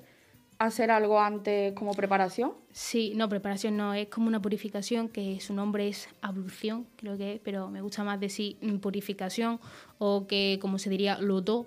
hacer 0.60 0.92
algo 0.92 1.20
antes 1.20 1.74
como 1.74 1.94
preparación? 1.94 2.54
Sí, 2.72 3.14
no, 3.16 3.30
preparación 3.30 3.78
no, 3.78 3.94
es 3.94 4.10
como 4.10 4.28
una 4.28 4.42
purificación, 4.42 5.08
que 5.08 5.40
su 5.40 5.54
nombre 5.54 5.88
es 5.88 6.10
ablución, 6.22 6.86
creo 6.98 7.18
que 7.18 7.36
es, 7.36 7.42
pero 7.44 7.70
me 7.70 7.82
gusta 7.82 8.04
más 8.04 8.20
decir 8.20 8.58
purificación 8.82 9.60
o 9.98 10.28
que, 10.28 10.60
como 10.62 10.78
se 10.78 10.90
diría, 10.90 11.18
loto, 11.20 11.66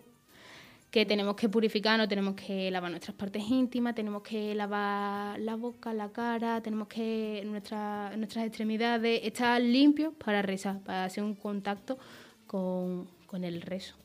que 0.90 1.06
tenemos 1.06 1.36
que 1.36 1.48
purificarnos, 1.48 2.06
tenemos 2.06 2.34
que 2.34 2.70
lavar 2.70 2.90
nuestras 2.90 3.16
partes 3.16 3.42
íntimas, 3.48 3.94
tenemos 3.94 4.22
que 4.22 4.54
lavar 4.54 5.40
la 5.40 5.56
boca, 5.56 5.94
la 5.94 6.10
cara, 6.10 6.60
tenemos 6.60 6.86
que 6.88 7.42
nuestra, 7.46 8.14
nuestras 8.18 8.44
extremidades 8.44 9.20
estar 9.24 9.58
limpios 9.62 10.12
para 10.22 10.42
rezar, 10.42 10.80
para 10.80 11.06
hacer 11.06 11.24
un 11.24 11.34
contacto 11.34 11.98
con, 12.46 13.08
con 13.26 13.42
el 13.42 13.62
rezo. 13.62 14.01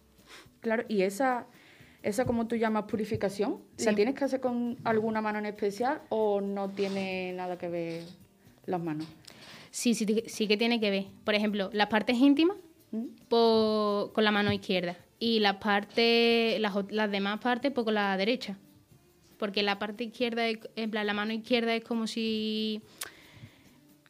Claro, 0.62 0.84
y 0.88 1.04
esa 1.04 1.48
¿Esa 2.04 2.26
como 2.26 2.48
tú 2.48 2.56
llamas 2.56 2.86
purificación? 2.86 3.60
¿La 3.80 3.94
tienes 3.94 4.16
que 4.16 4.24
hacer 4.24 4.40
con 4.40 4.78
alguna 4.86 5.20
mano 5.20 5.40
en 5.40 5.46
especial 5.46 6.02
o 6.08 6.40
no 6.40 6.70
tiene 6.70 7.34
nada 7.34 7.58
que 7.58 7.68
ver 7.68 8.04
las 8.66 8.82
manos? 8.82 9.08
Sí, 9.72 9.94
sí, 9.94 10.24
sí 10.28 10.48
que 10.48 10.56
tiene 10.56 10.80
que 10.80 10.90
ver. 10.90 11.08
Por 11.26 11.36
ejemplo, 11.36 11.70
las 11.74 11.88
partes 11.88 12.18
íntimas 12.18 12.56
¿Mm? 12.92 13.08
con 13.28 14.24
la 14.24 14.32
mano 14.32 14.54
izquierda 14.54 14.96
y 15.20 15.40
las 15.40 15.58
partes, 15.58 16.58
las, 16.62 16.74
las 16.92 17.12
demás 17.12 17.42
partes 17.42 17.72
pues, 17.74 17.84
con 17.84 17.96
la 17.96 18.16
derecha. 18.16 18.58
Porque 19.38 19.62
la 19.62 19.78
parte 19.78 20.06
izquierda, 20.06 20.48
en 20.48 20.92
plan, 20.92 21.06
la 21.06 21.14
mano 21.14 21.34
izquierda 21.34 21.76
es 21.76 21.84
como 21.84 22.08
si 22.08 22.82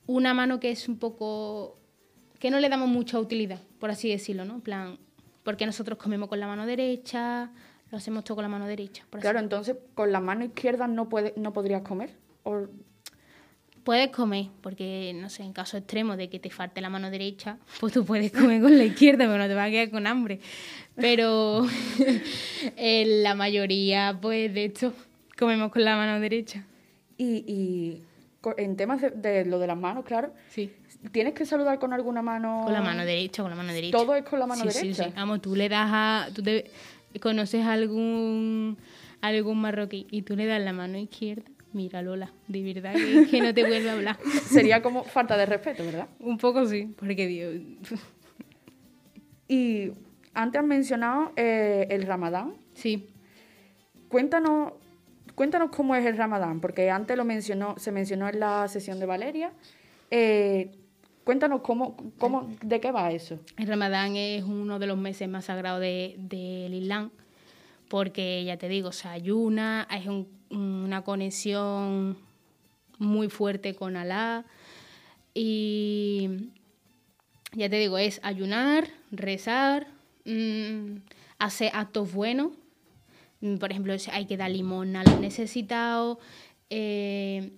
una 0.05 0.35
mano 0.35 0.59
que 0.59 0.69
es 0.69 0.87
un 0.87 0.99
poco 0.99 1.79
que 2.39 2.51
no 2.51 2.59
le 2.59 2.69
damos 2.69 2.89
mucha 2.89 3.19
utilidad, 3.19 3.61
por 3.79 3.89
así 3.89 4.07
decirlo, 4.09 4.45
¿no? 4.45 4.53
En 4.55 4.61
plan, 4.61 4.99
porque 5.47 5.65
nosotros 5.65 5.97
comemos 5.97 6.27
con 6.27 6.41
la 6.41 6.45
mano 6.45 6.65
derecha, 6.65 7.49
lo 7.89 7.97
hacemos 7.97 8.25
todo 8.25 8.35
con 8.35 8.43
la 8.43 8.49
mano 8.49 8.67
derecha. 8.67 9.05
claro, 9.11 9.39
entonces 9.39 9.77
con 9.93 10.11
la 10.11 10.19
mano 10.19 10.43
izquierda 10.43 10.87
no, 10.87 11.07
puede, 11.07 11.33
no 11.37 11.53
podrías 11.53 11.83
comer. 11.83 12.09
¿O... 12.43 12.67
Puedes 13.85 14.09
comer, 14.09 14.47
porque 14.59 15.13
no 15.15 15.29
sé, 15.29 15.43
en 15.43 15.53
caso 15.53 15.77
extremo 15.77 16.17
de 16.17 16.29
que 16.29 16.39
te 16.39 16.49
falte 16.49 16.81
la 16.81 16.89
mano 16.89 17.09
derecha, 17.09 17.59
pues 17.79 17.93
tú 17.93 18.03
puedes 18.03 18.33
comer 18.33 18.61
con 18.61 18.77
la 18.77 18.83
izquierda, 18.83 19.19
pero 19.19 19.37
no 19.37 19.47
te 19.47 19.53
vas 19.53 19.69
a 19.69 19.71
quedar 19.71 19.89
con 19.89 20.05
hambre. 20.05 20.41
Pero 20.97 21.65
en 22.75 23.23
la 23.23 23.33
mayoría, 23.33 24.19
pues 24.21 24.53
de 24.53 24.65
hecho, 24.65 24.93
comemos 25.39 25.71
con 25.71 25.85
la 25.85 25.95
mano 25.95 26.19
derecha. 26.19 26.65
Y, 27.17 27.45
y 27.47 28.03
en 28.57 28.77
temas 28.77 29.01
de, 29.01 29.45
lo 29.45 29.59
de 29.59 29.67
las 29.67 29.77
manos, 29.77 30.05
claro. 30.05 30.33
Sí. 30.49 30.73
¿Tienes 31.11 31.33
que 31.33 31.45
saludar 31.45 31.79
con 31.79 31.93
alguna 31.93 32.21
mano? 32.21 32.61
Con 32.63 32.73
la 32.73 32.81
mano 32.81 33.05
derecha, 33.05 33.43
con 33.43 33.51
la 33.51 33.57
mano 33.57 33.73
derecha. 33.73 33.97
Todo 33.97 34.15
es 34.15 34.23
con 34.23 34.39
la 34.39 34.47
mano 34.47 34.63
derecha. 34.63 34.79
Sí, 34.79 34.93
sí. 34.93 35.03
Vamos, 35.15 35.41
tú 35.41 35.55
le 35.55 35.69
das 35.69 35.89
a. 35.91 36.29
Tú 36.33 36.41
te, 36.41 36.71
conoces 37.19 37.65
algún, 37.65 38.77
algún 39.21 39.59
marroquí 39.59 40.07
y 40.11 40.21
tú 40.21 40.35
le 40.35 40.45
das 40.45 40.61
la 40.61 40.73
mano 40.73 40.97
izquierda, 40.97 41.43
mira 41.73 42.01
Lola, 42.01 42.31
de 42.47 42.61
verdad 42.61 42.93
que, 43.29 43.41
no 43.41 43.53
te 43.53 43.65
vuelve 43.65 43.89
a 43.89 43.93
hablar. 43.93 44.19
Sería 44.49 44.81
como 44.81 45.03
falta 45.03 45.37
de 45.37 45.45
respeto, 45.45 45.83
¿verdad? 45.85 46.07
Un 46.19 46.37
poco 46.37 46.65
sí, 46.65 46.93
porque 46.97 47.27
Dios... 47.27 47.55
y 49.47 49.91
antes 50.33 50.61
has 50.61 50.67
mencionado 50.67 51.31
eh, 51.35 51.87
el 51.89 52.03
ramadán. 52.03 52.53
Sí. 52.73 53.09
Cuéntanos, 54.07 54.73
cuéntanos 55.37 55.69
cómo 55.69 55.95
es 55.95 56.05
el 56.05 56.17
ramadán, 56.17 56.59
porque 56.59 56.89
antes 56.89 57.15
lo 57.15 57.23
mencionó, 57.23 57.77
se 57.77 57.93
mencionó 57.93 58.27
en 58.27 58.41
la 58.41 58.67
sesión 58.67 58.99
de 58.99 59.05
Valeria. 59.05 59.53
Eh, 60.11 60.71
Cuéntanos 61.27 61.59
cómo, 61.59 61.97
cómo, 62.19 62.49
de 62.61 62.79
qué 62.79 62.89
va 62.93 63.11
eso. 63.11 63.37
El 63.57 63.67
Ramadán 63.67 64.15
es 64.15 64.45
uno 64.45 64.79
de 64.79 64.87
los 64.87 64.97
meses 64.97 65.27
más 65.27 65.43
sagrados 65.43 65.81
del 65.81 66.29
de, 66.29 66.69
Islam, 66.71 67.11
porque 67.89 68.45
ya 68.45 68.55
te 68.55 68.69
digo, 68.69 68.93
se 68.93 69.09
ayuna, 69.09 69.85
hay 69.89 70.07
una 70.49 71.01
conexión 71.01 72.17
muy 72.97 73.27
fuerte 73.27 73.75
con 73.75 73.97
Alá 73.97 74.45
y 75.33 76.49
ya 77.51 77.69
te 77.69 77.75
digo, 77.75 77.97
es 77.97 78.21
ayunar, 78.23 78.87
rezar, 79.11 79.87
mm, 80.23 80.99
hacer 81.39 81.71
actos 81.73 82.13
buenos. 82.13 82.53
Por 83.59 83.71
ejemplo, 83.71 83.93
hay 84.11 84.25
que 84.25 84.37
dar 84.37 84.49
limón 84.49 84.95
a 84.95 85.03
los 85.03 85.19
necesitados. 85.19 86.17
Eh, 86.69 87.51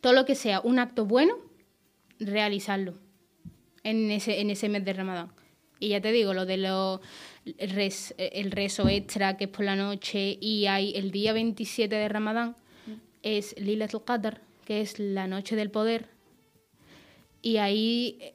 todo 0.00 0.12
lo 0.12 0.24
que 0.24 0.34
sea 0.34 0.60
un 0.60 0.78
acto 0.78 1.04
bueno 1.04 1.36
realizarlo 2.18 2.94
en 3.82 4.10
ese, 4.10 4.40
en 4.40 4.50
ese 4.50 4.68
mes 4.68 4.84
de 4.84 4.92
Ramadán. 4.92 5.32
Y 5.78 5.88
ya 5.88 6.00
te 6.00 6.12
digo, 6.12 6.34
lo 6.34 6.46
de 6.46 6.58
lo, 6.58 7.00
el 7.44 8.50
rezo 8.50 8.88
extra 8.88 9.36
que 9.36 9.44
es 9.44 9.50
por 9.50 9.64
la 9.64 9.76
noche 9.76 10.36
y 10.40 10.66
hay 10.66 10.92
el 10.94 11.10
día 11.10 11.32
27 11.32 11.94
de 11.94 12.08
Ramadán 12.08 12.54
es 13.22 13.58
Lilatul 13.58 14.04
Qadr, 14.04 14.40
que 14.64 14.80
es 14.80 14.98
la 14.98 15.26
noche 15.26 15.56
del 15.56 15.70
poder. 15.70 16.08
Y 17.42 17.56
ahí 17.56 18.34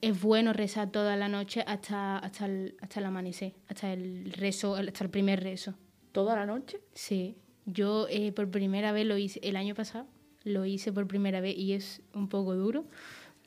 es 0.00 0.20
bueno 0.20 0.52
rezar 0.52 0.90
toda 0.90 1.16
la 1.16 1.28
noche 1.28 1.62
hasta, 1.66 2.18
hasta, 2.18 2.46
el, 2.46 2.76
hasta 2.80 3.00
el 3.00 3.06
amanecer, 3.06 3.54
hasta 3.68 3.92
el 3.92 4.32
rezo, 4.32 4.76
hasta 4.76 5.04
el 5.04 5.10
primer 5.10 5.42
rezo. 5.42 5.74
¿Toda 6.12 6.36
la 6.36 6.46
noche? 6.46 6.80
Sí. 6.94 7.36
Yo 7.66 8.06
eh, 8.08 8.32
por 8.32 8.50
primera 8.50 8.92
vez 8.92 9.06
lo 9.06 9.16
hice 9.16 9.38
el 9.42 9.56
año 9.56 9.74
pasado 9.74 10.06
lo 10.44 10.64
hice 10.64 10.92
por 10.92 11.06
primera 11.06 11.40
vez 11.40 11.56
y 11.56 11.72
es 11.72 12.02
un 12.14 12.28
poco 12.28 12.54
duro, 12.54 12.84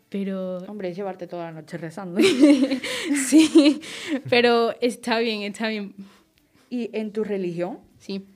pero... 0.09 0.57
Hombre, 0.67 0.89
es 0.89 0.95
llevarte 0.95 1.27
toda 1.27 1.45
la 1.45 1.51
noche 1.51 1.77
rezando. 1.77 2.21
sí, 3.27 3.81
pero 4.29 4.75
está 4.79 5.19
bien, 5.19 5.41
está 5.41 5.67
bien. 5.69 5.95
¿Y 6.69 6.95
en 6.97 7.11
tu 7.11 7.23
religión? 7.23 7.79
Sí. 7.97 8.27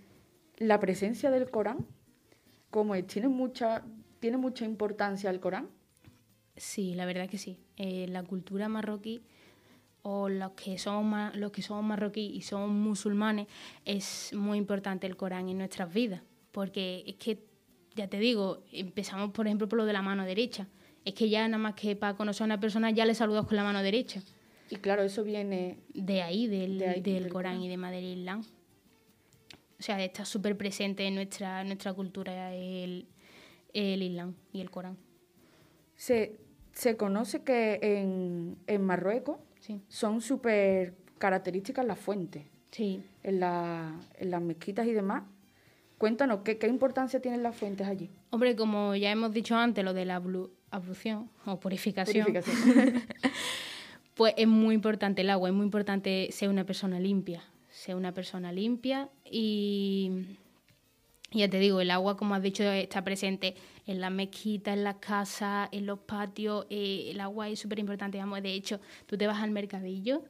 ¿La 0.57 0.79
presencia 0.79 1.29
del 1.29 1.49
Corán? 1.49 1.85
¿Cómo 2.71 2.95
es? 2.95 3.05
¿Tiene 3.07 3.27
mucha, 3.27 3.83
¿Tiene 4.19 4.37
mucha 4.37 4.65
importancia 4.65 5.29
el 5.29 5.39
Corán? 5.39 5.69
Sí, 6.57 6.93
la 6.95 7.05
verdad 7.05 7.29
que 7.29 7.37
sí. 7.37 7.57
Eh, 7.77 8.07
la 8.09 8.23
cultura 8.23 8.67
marroquí 8.67 9.21
o 10.01 10.29
los 10.29 10.51
que 10.51 10.77
somos 10.77 11.35
los 11.35 11.51
que 11.51 11.61
somos 11.61 11.83
marroquíes 11.83 12.33
y 12.33 12.41
somos 12.41 12.69
musulmanes 12.69 13.47
es 13.85 14.31
muy 14.33 14.57
importante 14.57 15.05
el 15.07 15.15
Corán 15.15 15.49
en 15.49 15.57
nuestras 15.57 15.93
vidas 15.93 16.21
porque 16.51 17.03
es 17.05 17.15
que 17.15 17.43
ya 17.97 18.07
te 18.07 18.19
digo, 18.19 18.63
empezamos 18.71 19.31
por 19.31 19.47
ejemplo 19.47 19.67
por 19.67 19.77
lo 19.77 19.85
de 19.85 19.93
la 19.93 20.01
mano 20.01 20.23
derecha. 20.23 20.67
Es 21.03 21.13
que 21.13 21.29
ya 21.29 21.47
nada 21.47 21.57
más 21.57 21.73
que 21.73 21.95
para 21.95 22.15
conocer 22.15 22.43
a 22.43 22.45
una 22.45 22.59
persona 22.59 22.91
ya 22.91 23.05
le 23.05 23.15
saludas 23.15 23.45
con 23.45 23.57
la 23.57 23.63
mano 23.63 23.81
derecha. 23.81 24.21
Y 24.69 24.75
claro, 24.77 25.01
eso 25.01 25.23
viene... 25.23 25.77
De 25.93 26.21
ahí, 26.21 26.47
del, 26.47 26.77
del, 27.01 27.29
Corán 27.29 27.61
y 27.61 27.69
de 27.69 27.77
Madrid 27.77 28.17
Islam. 28.17 28.41
O 29.79 29.81
sea, 29.81 30.03
está 30.03 30.25
súper 30.25 30.57
presente 30.57 31.05
en 31.05 31.15
nuestra, 31.15 31.63
nuestra 31.63 31.93
cultura 31.93 32.53
el, 32.53 33.07
el 33.73 34.01
Islam 34.01 34.35
y 34.51 34.61
el 34.61 34.69
Corán. 34.69 34.97
Se, 35.95 36.39
se 36.77 36.95
conoce 36.95 37.41
que 37.41 37.79
en, 37.81 38.57
en 38.67 38.85
Marruecos 38.85 39.37
son 39.87 40.21
súper 40.21 40.93
características 41.17 41.85
las 41.85 41.99
fuentes. 41.99 42.43
Sí. 42.71 43.01
En, 43.23 43.39
la, 43.39 43.99
en 44.19 44.31
las 44.31 44.41
mezquitas 44.41 44.85
y 44.85 44.93
demás 44.93 45.23
Cuéntanos, 45.97 46.41
¿qué, 46.43 46.67
importancia 46.67 47.19
tienen 47.19 47.41
las 47.41 47.55
fuentes 47.55 47.87
allí? 47.87 48.09
Hombre, 48.29 48.55
como 48.55 48.95
ya 48.95 49.09
hemos 49.09 49.33
dicho 49.33 49.55
antes, 49.55 49.83
lo 49.83 49.93
de 49.93 50.05
la 50.05 50.21
ablución 50.69 51.29
o 51.45 51.59
purificación, 51.59 52.27
pues 54.13 54.33
es 54.37 54.47
muy 54.47 54.75
importante 54.75 55.23
el 55.23 55.29
agua, 55.31 55.49
es 55.49 55.55
muy 55.55 55.65
importante 55.65 56.29
ser 56.31 56.49
una 56.49 56.65
persona 56.65 56.99
limpia, 56.99 57.43
ser 57.69 57.95
una 57.95 58.13
persona 58.13 58.51
limpia 58.51 59.09
y 59.25 60.37
ya 61.31 61.49
te 61.49 61.59
digo, 61.59 61.81
el 61.81 61.91
agua, 61.91 62.15
como 62.15 62.35
has 62.35 62.41
dicho, 62.41 62.63
está 62.63 63.03
presente 63.03 63.55
en 63.85 63.99
las 63.99 64.11
mezquitas, 64.11 64.73
en 64.73 64.83
las 64.83 64.95
casas, 64.95 65.69
en 65.71 65.85
los 65.85 65.99
patios, 65.99 66.65
eh, 66.69 67.09
el 67.11 67.19
agua 67.19 67.49
es 67.49 67.59
súper 67.59 67.79
importante, 67.79 68.17
de 68.17 68.53
hecho, 68.53 68.79
tú 69.05 69.17
te 69.17 69.27
vas 69.27 69.41
al 69.41 69.51
mercadillo 69.51 70.23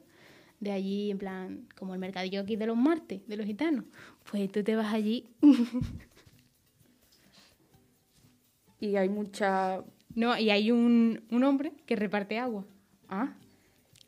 de 0.60 0.72
allí, 0.72 1.10
en 1.10 1.18
plan, 1.18 1.68
como 1.76 1.94
el 1.94 2.00
mercadillo 2.00 2.40
aquí 2.40 2.56
de 2.56 2.66
los 2.66 2.76
martes, 2.76 3.20
de 3.26 3.36
los 3.36 3.46
gitanos. 3.46 3.84
Pues 4.28 4.50
tú 4.50 4.64
te 4.64 4.74
vas 4.74 4.92
allí. 4.92 5.24
y 8.80 8.96
hay 8.96 9.08
mucha... 9.08 9.84
No, 10.14 10.36
y 10.36 10.50
hay 10.50 10.72
un, 10.72 11.22
un 11.30 11.44
hombre 11.44 11.72
que 11.86 11.94
reparte 11.94 12.38
agua. 12.38 12.64
Ah. 13.08 13.34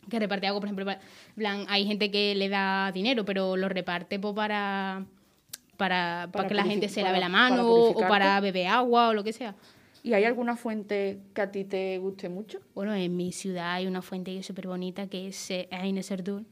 Que 0.09 0.19
reparte 0.19 0.49
agua, 0.49 0.61
por 0.61 0.69
ejemplo, 0.69 0.87
plan, 1.37 1.67
hay 1.69 1.87
gente 1.87 2.11
que 2.11 2.35
le 2.35 2.49
da 2.49 2.91
dinero, 2.91 3.25
pero 3.25 3.57
lo 3.57 3.69
reparte 3.69 4.19
pues, 4.19 4.35
para 4.35 5.07
para, 5.81 6.29
para, 6.31 6.31
Para 6.31 6.49
que 6.49 6.55
la 6.55 6.65
gente 6.65 6.91
se 6.91 7.01
lave 7.03 7.21
la 7.21 7.31
mano 7.31 7.95
para 7.95 8.07
o 8.07 8.09
para 8.09 8.41
beber 8.41 8.67
agua 8.67 9.09
o 9.09 9.15
lo 9.15 9.25
que 9.25 9.33
sea. 9.33 9.55
¿Y 10.03 10.13
hay 10.13 10.25
alguna 10.25 10.55
fuente 10.55 11.23
que 11.33 11.41
a 11.41 11.51
ti 11.51 11.65
te 11.65 11.97
guste 11.97 12.29
mucho? 12.29 12.61
Bueno, 12.75 12.93
en 12.95 13.17
mi 13.17 13.33
ciudad 13.33 13.73
hay 13.73 13.87
una 13.87 14.03
fuente 14.03 14.31
que 14.31 14.41
es 14.41 14.47
súper 14.47 14.67
bonita 14.67 15.07
que 15.07 15.29
es 15.29 15.51
eh, 15.51 15.69
Ain 15.71 16.03
Serdun, 16.03 16.47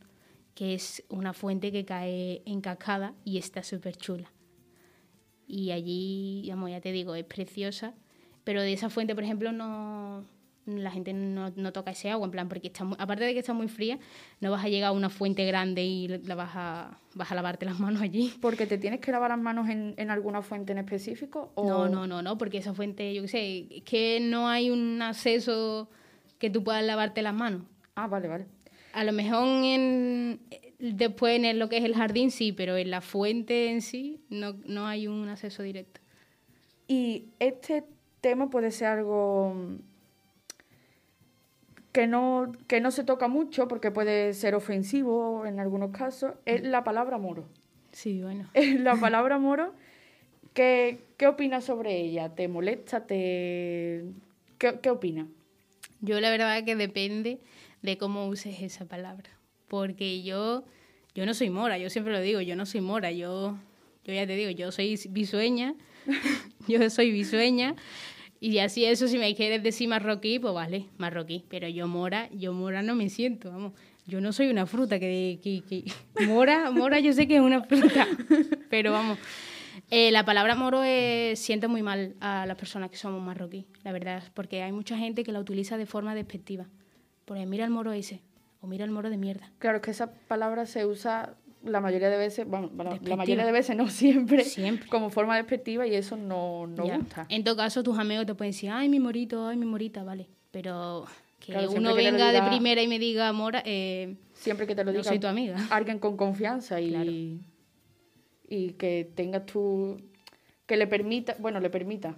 que 0.54 0.72
es 0.72 1.04
una 1.10 1.34
fuente 1.34 1.70
que 1.70 1.84
cae 1.84 2.40
en 2.46 2.62
cascada 2.62 3.12
y 3.22 3.36
está 3.36 3.62
súper 3.62 3.98
chula. 3.98 4.32
Y 5.46 5.72
allí, 5.72 6.42
ya 6.46 6.80
te 6.80 6.92
digo, 6.92 7.14
es 7.14 7.24
preciosa, 7.24 7.92
pero 8.44 8.62
de 8.62 8.72
esa 8.72 8.88
fuente, 8.88 9.14
por 9.14 9.24
ejemplo, 9.24 9.52
no 9.52 10.24
la 10.68 10.90
gente 10.90 11.12
no, 11.12 11.50
no 11.56 11.72
toca 11.72 11.90
ese 11.90 12.10
agua, 12.10 12.26
en 12.26 12.30
plan, 12.30 12.48
porque 12.48 12.68
está 12.68 12.84
muy- 12.84 12.96
aparte 13.00 13.24
de 13.24 13.32
que 13.32 13.40
está 13.40 13.54
muy 13.54 13.68
fría, 13.68 13.98
no 14.40 14.50
vas 14.50 14.64
a 14.64 14.68
llegar 14.68 14.88
a 14.88 14.92
una 14.92 15.08
fuente 15.10 15.44
grande 15.46 15.84
y 15.84 16.08
la 16.08 16.34
vas 16.34 16.50
a, 16.54 16.98
vas 17.14 17.32
a 17.32 17.34
lavarte 17.34 17.64
las 17.66 17.80
manos 17.80 18.02
allí. 18.02 18.34
¿Porque 18.40 18.66
te 18.66 18.78
tienes 18.78 19.00
que 19.00 19.10
lavar 19.10 19.30
las 19.30 19.38
manos 19.40 19.68
en, 19.68 19.94
en 19.96 20.10
alguna 20.10 20.42
fuente 20.42 20.72
en 20.72 20.78
específico? 20.78 21.52
O... 21.54 21.66
No, 21.66 21.88
no, 21.88 22.06
no, 22.06 22.22
no, 22.22 22.38
porque 22.38 22.58
esa 22.58 22.74
fuente, 22.74 23.14
yo 23.14 23.22
qué 23.22 23.28
sé, 23.28 23.66
es 23.70 23.82
que 23.82 24.20
no 24.20 24.48
hay 24.48 24.70
un 24.70 25.00
acceso 25.02 25.88
que 26.38 26.50
tú 26.50 26.62
puedas 26.62 26.84
lavarte 26.84 27.22
las 27.22 27.34
manos. 27.34 27.62
Ah, 27.94 28.06
vale, 28.06 28.28
vale. 28.28 28.46
A 28.92 29.04
lo 29.04 29.12
mejor 29.12 29.44
en, 29.64 30.40
después 30.78 31.42
en 31.42 31.58
lo 31.58 31.68
que 31.68 31.78
es 31.78 31.84
el 31.84 31.94
jardín 31.94 32.30
sí, 32.30 32.52
pero 32.52 32.76
en 32.76 32.90
la 32.90 33.00
fuente 33.00 33.70
en 33.70 33.82
sí 33.82 34.20
no, 34.30 34.54
no 34.66 34.86
hay 34.86 35.08
un 35.08 35.28
acceso 35.28 35.62
directo. 35.62 36.00
Y 36.86 37.26
este 37.38 37.84
tema 38.20 38.50
puede 38.50 38.70
ser 38.70 38.88
algo 38.88 39.54
que 41.92 42.06
no, 42.06 42.52
que 42.66 42.80
no 42.80 42.90
se 42.90 43.04
toca 43.04 43.28
mucho 43.28 43.68
porque 43.68 43.90
puede 43.90 44.34
ser 44.34 44.54
ofensivo 44.54 45.46
en 45.46 45.60
algunos 45.60 45.90
casos, 45.90 46.34
es 46.44 46.62
la 46.62 46.84
palabra 46.84 47.18
moro. 47.18 47.48
Sí, 47.92 48.22
bueno. 48.22 48.50
la 48.78 48.96
palabra 48.96 49.38
moro, 49.38 49.74
¿qué, 50.54 51.00
qué 51.16 51.26
opinas 51.26 51.64
sobre 51.64 52.00
ella? 52.00 52.34
¿Te 52.34 52.48
molesta? 52.48 53.06
¿Te... 53.06 54.04
¿Qué, 54.58 54.78
qué 54.82 54.90
opinas? 54.90 55.28
Yo 56.00 56.20
la 56.20 56.30
verdad 56.30 56.64
que 56.64 56.76
depende 56.76 57.40
de 57.82 57.98
cómo 57.98 58.28
uses 58.28 58.60
esa 58.62 58.86
palabra. 58.86 59.30
Porque 59.68 60.22
yo, 60.22 60.64
yo 61.14 61.26
no 61.26 61.34
soy 61.34 61.50
mora, 61.50 61.78
yo 61.78 61.90
siempre 61.90 62.12
lo 62.12 62.20
digo, 62.20 62.40
yo 62.40 62.56
no 62.56 62.66
soy 62.66 62.80
mora, 62.80 63.10
yo, 63.12 63.58
yo 64.04 64.14
ya 64.14 64.26
te 64.26 64.34
digo, 64.34 64.50
yo 64.50 64.72
soy 64.72 64.98
bisueña, 65.10 65.74
yo 66.68 66.88
soy 66.90 67.10
bisueña. 67.12 67.74
Y 68.40 68.58
así 68.58 68.84
eso, 68.84 69.08
si 69.08 69.18
me 69.18 69.34
quieres 69.34 69.62
decir 69.62 69.88
marroquí, 69.88 70.38
pues 70.38 70.54
vale, 70.54 70.86
marroquí. 70.96 71.44
Pero 71.48 71.68
yo 71.68 71.88
mora, 71.88 72.28
yo 72.32 72.52
mora 72.52 72.82
no 72.82 72.94
me 72.94 73.08
siento, 73.08 73.50
vamos. 73.50 73.72
Yo 74.06 74.20
no 74.20 74.32
soy 74.32 74.48
una 74.48 74.66
fruta 74.66 74.98
que, 74.98 75.38
que, 75.42 75.84
mora, 76.26 76.70
mora 76.70 77.00
yo 77.00 77.12
sé 77.12 77.28
que 77.28 77.36
es 77.36 77.42
una 77.42 77.62
fruta, 77.62 78.06
pero 78.70 78.92
vamos. 78.92 79.18
Eh, 79.90 80.10
la 80.10 80.24
palabra 80.24 80.54
moro 80.54 80.82
eh, 80.84 81.34
siente 81.36 81.68
muy 81.68 81.82
mal 81.82 82.14
a 82.20 82.46
las 82.46 82.56
personas 82.56 82.90
que 82.90 82.96
somos 82.96 83.22
marroquí, 83.22 83.66
la 83.84 83.92
verdad, 83.92 84.22
porque 84.34 84.62
hay 84.62 84.72
mucha 84.72 84.96
gente 84.96 85.24
que 85.24 85.32
la 85.32 85.40
utiliza 85.40 85.76
de 85.76 85.86
forma 85.86 86.14
despectiva. 86.14 86.66
Porque 87.24 87.44
mira 87.46 87.64
el 87.64 87.70
moro 87.70 87.92
ese, 87.92 88.22
o 88.60 88.66
mira 88.66 88.84
el 88.84 88.90
moro 88.90 89.10
de 89.10 89.18
mierda. 89.18 89.50
Claro, 89.58 89.78
es 89.78 89.82
que 89.82 89.90
esa 89.90 90.12
palabra 90.12 90.66
se 90.66 90.86
usa 90.86 91.34
la 91.64 91.80
mayoría 91.80 92.08
de 92.08 92.16
veces, 92.18 92.46
bueno, 92.46 92.70
la 93.02 93.16
mayoría 93.16 93.44
de 93.44 93.52
veces, 93.52 93.76
no 93.76 93.88
siempre, 93.90 94.44
Siempre. 94.44 94.88
como 94.88 95.10
forma 95.10 95.36
despectiva 95.36 95.86
y 95.86 95.94
eso 95.94 96.16
no, 96.16 96.66
no 96.66 96.84
gusta. 96.84 97.26
En 97.28 97.44
todo 97.44 97.56
caso, 97.56 97.82
tus 97.82 97.98
amigos 97.98 98.26
te 98.26 98.34
pueden 98.34 98.52
decir, 98.52 98.70
ay, 98.70 98.88
mi 98.88 99.00
morito, 99.00 99.46
ay, 99.46 99.56
mi 99.56 99.66
morita, 99.66 100.02
vale. 100.04 100.28
Pero 100.50 101.04
que 101.40 101.52
Claro, 101.52 101.70
uno 101.72 101.94
que 101.94 102.02
venga 102.04 102.32
de 102.32 102.42
primera 102.42 102.82
y 102.82 102.88
me 102.88 102.98
diga 102.98 103.32
mora, 103.32 103.62
eh, 103.64 104.16
Siempre 104.34 104.66
que 104.66 104.74
te 104.74 104.82
lo 104.84 104.92
no 104.92 104.98
diga 104.98 105.04
soy 105.04 105.18
tu 105.18 105.26
amiga. 105.26 105.56
alguien 105.70 105.98
con 105.98 106.16
confianza 106.16 106.80
y, 106.80 106.90
Claro. 106.90 107.10
y 108.48 108.70
que 108.72 109.10
tengas 109.14 109.46
tu... 109.46 110.00
que 110.66 110.76
le 110.76 110.86
permita, 110.86 111.36
bueno, 111.38 111.60
le 111.60 111.70
permita. 111.70 112.14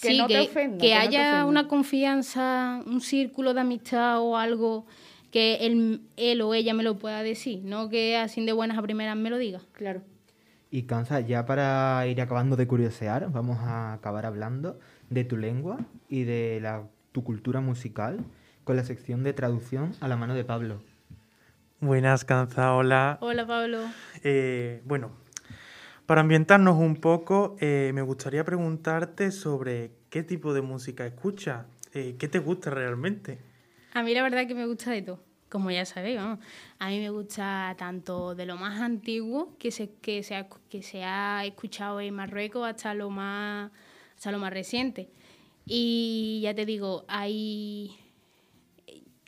Que 0.00 0.08
sí, 0.08 0.18
no 0.18 0.26
que, 0.26 0.34
te 0.34 0.40
ofenda. 0.40 0.78
que 0.78 0.94
no 0.94 1.00
te 1.00 1.06
haya 1.08 1.44
una 1.44 1.68
confianza, 1.68 2.82
un 2.86 3.00
círculo 3.00 3.54
de 3.54 3.60
amistad 3.60 4.20
o 4.20 4.36
algo 4.36 4.86
que 5.32 5.66
él, 5.66 6.02
él 6.16 6.42
o 6.42 6.54
ella 6.54 6.74
me 6.74 6.84
lo 6.84 6.98
pueda 6.98 7.22
decir, 7.22 7.62
no 7.64 7.88
que 7.88 8.16
así 8.16 8.44
de 8.44 8.52
buenas 8.52 8.78
a 8.78 8.82
primeras 8.82 9.16
me 9.16 9.30
lo 9.30 9.38
diga. 9.38 9.60
Claro. 9.72 10.02
Y 10.70 10.82
Kansa, 10.82 11.20
ya 11.20 11.44
para 11.46 12.06
ir 12.06 12.20
acabando 12.20 12.54
de 12.54 12.66
curiosear, 12.66 13.30
vamos 13.32 13.58
a 13.60 13.94
acabar 13.94 14.26
hablando 14.26 14.78
de 15.10 15.24
tu 15.24 15.36
lengua 15.36 15.80
y 16.08 16.24
de 16.24 16.60
la, 16.62 16.84
tu 17.12 17.24
cultura 17.24 17.60
musical 17.60 18.24
con 18.64 18.76
la 18.76 18.84
sección 18.84 19.24
de 19.24 19.32
traducción 19.32 19.92
a 20.00 20.08
la 20.08 20.16
mano 20.16 20.34
de 20.34 20.44
Pablo. 20.44 20.82
Buenas, 21.80 22.24
Canza, 22.24 22.74
hola. 22.74 23.18
Hola 23.20 23.46
Pablo. 23.46 23.80
Eh, 24.22 24.82
bueno, 24.84 25.10
para 26.06 26.20
ambientarnos 26.20 26.76
un 26.76 26.96
poco, 26.96 27.56
eh, 27.58 27.90
me 27.94 28.02
gustaría 28.02 28.44
preguntarte 28.44 29.30
sobre 29.30 29.92
qué 30.10 30.22
tipo 30.22 30.52
de 30.52 30.60
música 30.60 31.06
escuchas, 31.06 31.66
eh, 31.94 32.16
qué 32.18 32.28
te 32.28 32.38
gusta 32.38 32.70
realmente. 32.70 33.51
A 33.94 34.02
mí 34.02 34.14
la 34.14 34.22
verdad 34.22 34.46
que 34.46 34.54
me 34.54 34.66
gusta 34.66 34.90
de 34.90 35.02
todo, 35.02 35.20
como 35.48 35.70
ya 35.70 35.84
sabéis, 35.84 36.16
vamos. 36.16 36.38
A 36.78 36.88
mí 36.88 36.98
me 36.98 37.10
gusta 37.10 37.74
tanto 37.78 38.34
de 38.34 38.46
lo 38.46 38.56
más 38.56 38.80
antiguo 38.80 39.56
que 39.58 39.70
se, 39.70 39.90
que 40.00 40.22
se, 40.22 40.34
ha, 40.36 40.48
que 40.70 40.82
se 40.82 41.04
ha 41.04 41.44
escuchado 41.44 42.00
en 42.00 42.14
Marruecos 42.14 42.66
hasta 42.68 42.94
lo 42.94 43.10
más, 43.10 43.70
hasta 44.16 44.32
lo 44.32 44.38
más 44.38 44.52
reciente. 44.52 45.10
Y 45.66 46.40
ya 46.42 46.54
te 46.54 46.64
digo, 46.66 47.04
hay... 47.08 47.96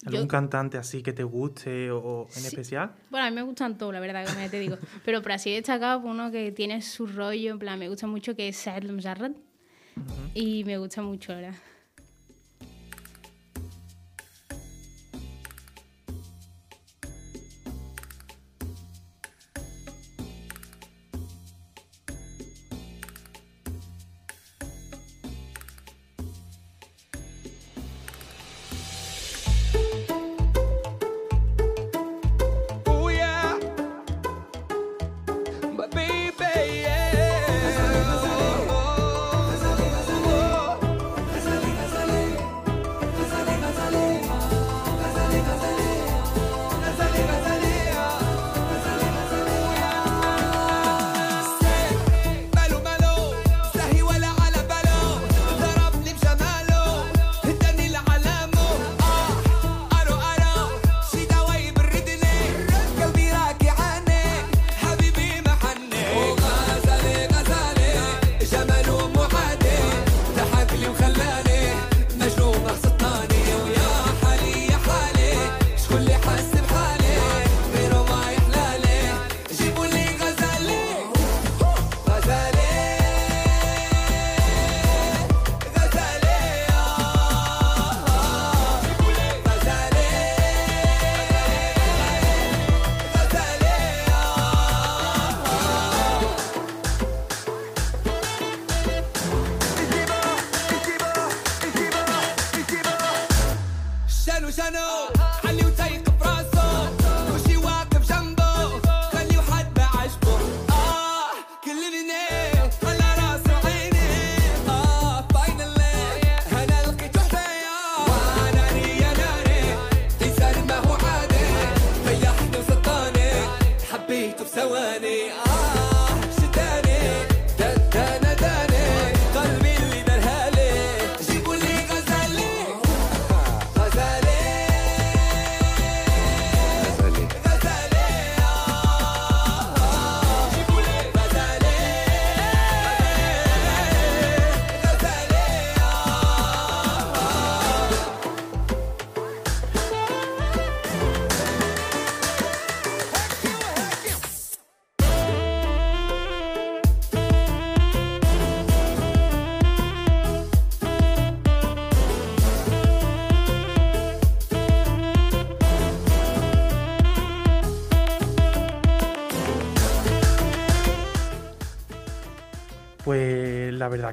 ¿Algún 0.07 0.22
yo- 0.22 0.29
cantante 0.29 0.77
así 0.77 1.03
que 1.03 1.12
te 1.14 1.24
guste 1.24 1.90
o, 1.90 2.27
en 2.27 2.42
Sí. 2.42 2.48
especial? 2.48 2.92
Bueno, 3.11 3.27
a 3.27 3.31
mí 3.31 3.37
me 3.37 3.42
gustan 3.42 3.79
todos, 3.79 3.92
la 3.94 4.00
verdad, 4.00 4.27
como 4.27 4.38
ya 4.38 4.50
te 4.50 4.59
digo. 4.61 4.77
Pero 5.05 5.22
por 5.22 5.33
así 5.33 5.50
destacar, 5.55 6.00
pues, 6.03 6.11
uno 6.12 6.31
que 6.31 6.53
tiene 6.53 6.83
su 6.83 7.07
rollo, 7.07 7.53
en 7.53 7.59
plan, 7.59 7.79
me 7.79 7.88
gusta 7.88 8.07
mucho, 8.07 8.37
que 8.37 8.48
es 8.48 8.57
Saad 8.57 8.83
Mjarrad. 8.85 9.33
Y 10.35 10.64
me 10.64 10.77
gusta 10.79 11.00
mucho, 11.00 11.33
la 11.33 11.55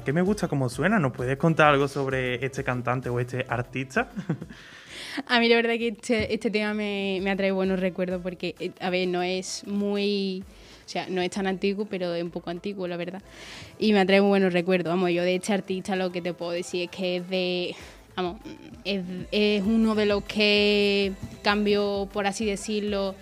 verdad 0.02 0.04
que 0.04 0.12
me 0.12 0.22
gusta 0.22 0.48
cómo 0.48 0.68
suena. 0.68 0.98
¿Nos 0.98 1.12
puedes 1.12 1.36
contar 1.36 1.68
algo 1.68 1.86
sobre 1.86 2.44
este 2.44 2.64
cantante 2.64 3.08
o 3.08 3.20
este 3.20 3.46
artista? 3.48 4.10
A 5.28 5.38
mí 5.40 5.48
la 5.48 5.56
verdad 5.56 5.74
que 5.74 5.88
este, 5.88 6.32
este 6.32 6.50
tema 6.50 6.74
me, 6.74 7.20
me 7.22 7.30
atrae 7.30 7.52
buenos 7.52 7.78
recuerdos 7.78 8.20
porque, 8.22 8.54
eh, 8.58 8.72
a 8.80 8.90
ver, 8.90 9.08
no 9.08 9.22
es 9.22 9.64
muy... 9.66 10.42
O 10.84 10.88
sea, 10.92 11.06
no 11.08 11.22
es 11.22 11.30
tan 11.30 11.46
antiguo, 11.46 11.86
pero 11.88 12.14
es 12.14 12.22
un 12.22 12.30
poco 12.30 12.50
antiguo, 12.50 12.88
la 12.88 12.96
verdad. 12.96 13.22
Y 13.78 13.92
me 13.92 14.00
atrae 14.00 14.20
muy 14.20 14.30
buenos 14.30 14.52
recuerdos. 14.52 14.92
Vamos, 14.92 15.10
yo 15.10 15.22
de 15.22 15.36
este 15.36 15.52
artista 15.52 15.96
lo 15.96 16.10
que 16.10 16.20
te 16.20 16.34
puedo 16.34 16.52
decir 16.52 16.82
es 16.84 16.90
que 16.90 17.16
es 17.16 17.28
de... 17.28 17.76
Vamos, 18.16 18.40
es, 18.84 19.02
es 19.30 19.62
uno 19.62 19.94
de 19.94 20.06
los 20.06 20.24
que 20.24 21.12
cambió, 21.42 22.08
por 22.12 22.26
así 22.26 22.44
decirlo, 22.44 23.14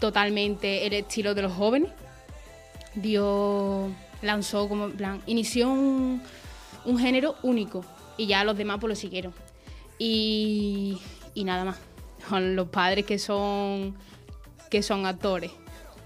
totalmente 0.00 0.86
el 0.86 0.92
estilo 0.92 1.34
de 1.34 1.42
los 1.42 1.52
jóvenes. 1.52 1.90
Dio, 2.94 3.90
lanzó 4.24 4.68
como, 4.68 4.86
en 4.86 4.92
plan, 4.92 5.22
inició 5.26 5.70
un, 5.70 6.22
un 6.84 6.98
género 6.98 7.36
único 7.42 7.84
y 8.16 8.26
ya 8.26 8.44
los 8.44 8.56
demás 8.56 8.78
pues 8.80 8.88
lo 8.88 8.96
siguieron. 8.96 9.32
Y, 9.98 10.98
y 11.34 11.44
nada 11.44 11.64
más, 11.64 11.78
con 12.28 12.56
los 12.56 12.68
padres 12.68 13.04
que 13.04 13.18
son, 13.18 13.94
que 14.70 14.82
son 14.82 15.06
actores. 15.06 15.52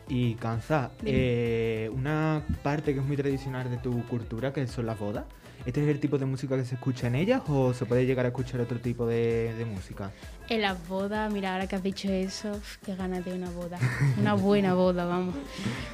Y 0.09 0.35
Kanza, 0.35 0.91
eh, 1.05 1.91
una 1.93 2.43
parte 2.63 2.95
que 2.95 3.01
es 3.01 3.07
muy 3.07 3.17
tradicional 3.17 3.71
de 3.71 3.77
tu 3.77 4.03
cultura, 4.07 4.53
que 4.53 4.67
son 4.67 4.87
las 4.87 4.99
bodas. 4.99 5.25
¿Este 5.67 5.83
es 5.83 5.89
el 5.89 6.01
tipo 6.01 6.19
de 6.19 6.25
música 6.25 6.57
que 6.57 6.65
se 6.65 6.77
escucha 6.77 7.09
en 7.09 7.15
ellas 7.15 7.43
o 7.49 7.75
se 7.75 7.85
puede 7.85 8.07
llegar 8.07 8.25
a 8.25 8.29
escuchar 8.29 8.61
otro 8.61 8.79
tipo 8.79 9.07
de, 9.07 9.67
música? 9.71 10.11
En 10.49 10.63
las 10.63 10.89
bodas, 10.89 11.33
mira, 11.33 11.53
ahora 11.53 11.67
que 11.67 11.77
has 11.77 11.83
dicho 11.83 12.11
eso, 12.11 12.61
qué 12.85 12.95
ganas 12.95 13.25
de 13.25 13.35
una 13.35 13.51
boda. 13.51 13.79
Una 14.19 14.35
buena 14.35 14.75
boda, 14.75 15.05
vamos. 15.05 15.35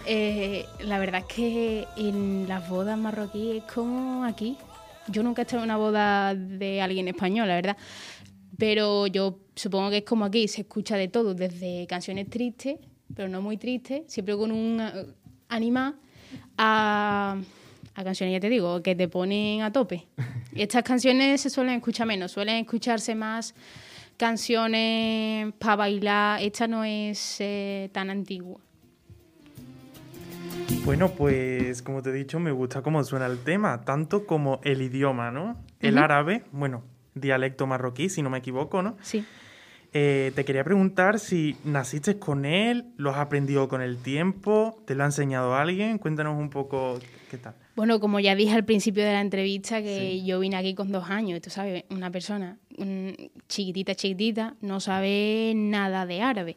Eh, 0.07 0.65
la 0.81 0.99
verdad 0.99 1.23
es 1.29 1.35
que 1.35 1.87
en 1.97 2.47
las 2.47 2.69
bodas 2.69 2.99
marroquíes 2.99 3.65
es 3.65 3.73
como 3.73 4.25
aquí. 4.25 4.57
Yo 5.09 5.23
nunca 5.23 5.43
he 5.43 5.45
estado 5.45 5.63
en 5.63 5.71
una 5.71 5.77
boda 5.77 6.35
de 6.35 6.81
alguien 6.81 7.09
español, 7.09 7.49
la 7.49 7.57
verdad. 7.57 7.77
Pero 8.57 9.07
yo 9.07 9.41
supongo 9.55 9.91
que 9.91 9.99
es 9.99 10.05
como 10.05 10.25
aquí, 10.25 10.47
se 10.49 10.63
escucha 10.63 10.97
de 10.97 11.09
todo, 11.09 11.35
desde 11.35 11.87
canciones 11.89 12.31
tristes, 12.31 12.79
pero 13.15 13.29
no 13.29 13.43
muy 13.43 13.57
tristes, 13.57 14.05
siempre 14.07 14.37
con 14.37 14.53
un 14.53 14.81
eh, 14.81 15.07
animal, 15.49 15.97
a, 16.57 17.37
a 17.95 18.05
canciones, 18.05 18.33
ya 18.33 18.41
te 18.41 18.51
digo, 18.51 18.83
que 18.83 18.95
te 18.95 19.09
ponen 19.09 19.63
a 19.63 19.73
tope. 19.73 20.07
Y 20.55 20.63
estas 20.63 20.83
canciones 20.83 21.41
se 21.41 21.51
suelen 21.51 21.77
escuchar 21.77 22.07
menos, 22.07 22.33
suelen 22.33 22.57
escucharse 22.57 23.15
más 23.15 23.55
canciones 24.17 25.53
para 25.59 25.77
bailar. 25.77 26.43
Esta 26.43 26.67
no 26.67 26.85
es 26.85 27.37
eh, 27.41 27.91
tan 27.93 28.11
antigua. 28.11 28.61
Bueno, 30.85 31.11
pues 31.13 31.83
como 31.83 32.03
te 32.03 32.11
he 32.11 32.13
dicho, 32.13 32.39
me 32.39 32.53
gusta 32.53 32.83
cómo 32.83 33.03
suena 33.05 33.27
el 33.27 33.39
tema, 33.39 33.85
tanto 33.85 34.27
como 34.27 34.61
el 34.65 34.83
idioma, 34.83 35.31
¿no? 35.31 35.57
El 35.81 35.99
árabe, 35.99 36.45
bueno, 36.53 36.83
dialecto 37.15 37.67
marroquí, 37.67 38.09
si 38.09 38.23
no 38.23 38.29
me 38.29 38.39
equivoco, 38.39 38.83
¿no? 38.83 38.97
Sí. 39.01 39.25
Eh, 39.95 40.33
te 40.35 40.45
quería 40.45 40.65
preguntar 40.65 41.21
si 41.21 41.57
naciste 41.65 42.19
con 42.19 42.45
él, 42.45 42.93
lo 42.97 43.11
has 43.11 43.19
aprendido 43.19 43.69
con 43.69 43.81
el 43.81 43.97
tiempo, 43.99 44.83
te 44.87 44.95
lo 44.95 45.05
ha 45.05 45.07
enseñado 45.07 45.55
alguien, 45.55 45.99
cuéntanos 45.99 46.39
un 46.39 46.51
poco 46.51 46.99
qué 47.31 47.39
tal. 47.39 47.55
Bueno, 47.77 47.99
como 47.99 48.21
ya 48.21 48.35
dije 48.37 48.53
al 48.55 48.65
principio 48.65 49.05
de 49.05 49.13
la 49.13 49.21
entrevista, 49.21 49.83
que 49.83 50.19
Sí. 50.21 50.25
yo 50.25 50.39
vine 50.39 50.57
aquí 50.57 50.75
con 50.75 50.93
dos 50.93 51.11
años, 51.11 51.41
tú 51.41 51.51
sabes, 51.51 51.85
una 51.91 52.11
persona 52.11 52.59
chiquitita, 53.49 53.95
chiquitita, 53.95 54.55
no 54.61 54.79
sabe 54.81 55.53
nada 55.57 56.07
de 56.07 56.21
árabe, 56.23 56.57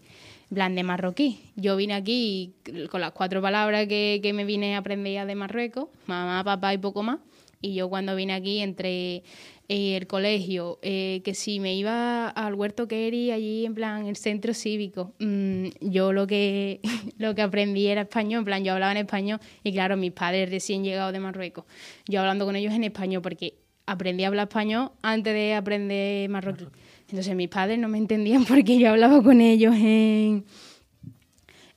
plan 0.53 0.75
de 0.75 0.84
marroquí. 0.84 1.39
Yo 1.56 1.75
vine 1.75 1.93
aquí 1.95 2.53
con 2.91 3.01
las 3.01 3.12
cuatro 3.12 3.41
palabras 3.41 3.88
que, 3.88 4.19
que 4.21 4.34
me 4.34 4.45
vine 4.45 4.75
a 4.75 4.80
aprender 4.80 5.13
ya 5.13 5.25
de 5.25 5.36
Marruecos, 5.36 5.89
mamá, 6.06 6.43
papá 6.43 6.73
y 6.73 6.77
poco 6.77 7.01
más. 7.03 7.19
Y 7.62 7.73
yo 7.73 7.89
cuando 7.89 8.15
vine 8.15 8.34
aquí 8.34 8.60
entre 8.60 9.23
eh, 9.69 9.97
el 9.97 10.08
colegio, 10.08 10.80
eh, 10.82 11.21
que 11.25 11.34
si 11.34 11.60
me 11.60 11.75
iba 11.75 12.30
al 12.30 12.53
huerto 12.53 12.88
Keri, 12.88 13.32
allí 13.32 13.65
en 13.65 13.75
plan 13.75 14.08
el 14.08 14.15
centro 14.15 14.53
cívico, 14.53 15.13
mm, 15.19 15.67
yo 15.82 16.13
lo 16.13 16.25
que, 16.25 16.80
lo 17.17 17.36
que 17.36 17.41
aprendí 17.41 17.88
era 17.88 18.01
español, 18.01 18.39
en 18.39 18.45
plan 18.45 18.63
yo 18.63 18.73
hablaba 18.73 18.93
en 18.93 18.99
español 18.99 19.39
y 19.63 19.73
claro, 19.73 19.97
mis 19.97 20.13
padres 20.13 20.49
recién 20.49 20.84
llegados 20.84 21.12
de 21.12 21.19
Marruecos, 21.19 21.65
yo 22.08 22.21
hablando 22.21 22.45
con 22.45 22.56
ellos 22.56 22.73
en 22.73 22.86
español 22.86 23.21
porque 23.21 23.56
aprendí 23.88 24.23
a 24.23 24.27
hablar 24.27 24.47
español 24.47 24.91
antes 25.01 25.34
de 25.34 25.56
aprender 25.56 26.30
marroquí. 26.30 26.65
Entonces 27.10 27.36
mis 27.36 27.49
padres 27.49 27.80
no 27.80 27.88
me 27.88 27.97
entendían 27.97 28.45
porque 28.47 28.77
yo 28.77 28.89
hablaba 28.89 29.23
con 29.23 29.41
ellos 29.41 29.75
en, 29.75 30.45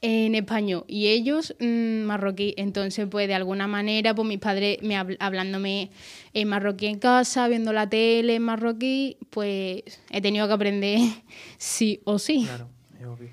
en 0.03 0.35
español 0.35 0.85
y 0.89 1.09
ellos 1.09 1.55
mm, 1.61 2.03
marroquí. 2.05 2.55
Entonces, 2.57 3.07
pues 3.11 3.29
de 3.29 3.35
alguna 3.35 3.67
manera, 3.67 4.15
pues 4.15 4.27
mis 4.27 4.39
padres 4.39 4.79
me 4.83 4.95
habl- 4.97 5.17
hablándome 5.21 5.91
en 6.33 6.49
marroquí 6.49 6.87
en 6.87 6.99
casa, 6.99 7.49
viendo 7.49 7.73
la 7.73 7.89
tele 7.89 8.37
en 8.37 8.43
marroquí, 8.43 9.19
pues 9.31 9.83
he 10.11 10.21
tenido 10.23 10.47
que 10.47 10.55
aprender 10.55 10.99
sí 11.59 12.01
o 12.05 12.19
sí. 12.19 12.45
Claro, 12.47 12.69
es 12.99 13.07
obvio. 13.07 13.29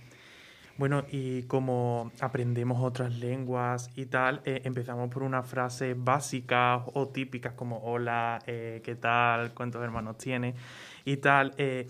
Bueno, 0.78 1.06
y 1.12 1.42
como 1.44 2.12
aprendemos 2.20 2.84
otras 2.84 3.16
lenguas 3.18 3.90
y 3.96 4.06
tal, 4.06 4.42
eh, 4.46 4.62
empezamos 4.64 5.10
por 5.10 5.24
unas 5.24 5.48
frases 5.48 5.96
básicas 5.98 6.84
o 6.94 7.08
típicas 7.08 7.54
como 7.54 7.80
hola, 7.80 8.40
eh, 8.46 8.82
¿qué 8.84 8.94
tal? 8.94 9.56
¿Cuántos 9.56 9.82
hermanos 9.84 10.20
tienes? 10.20 10.54
Y 11.04 11.18
tal. 11.18 11.54
eh, 11.58 11.88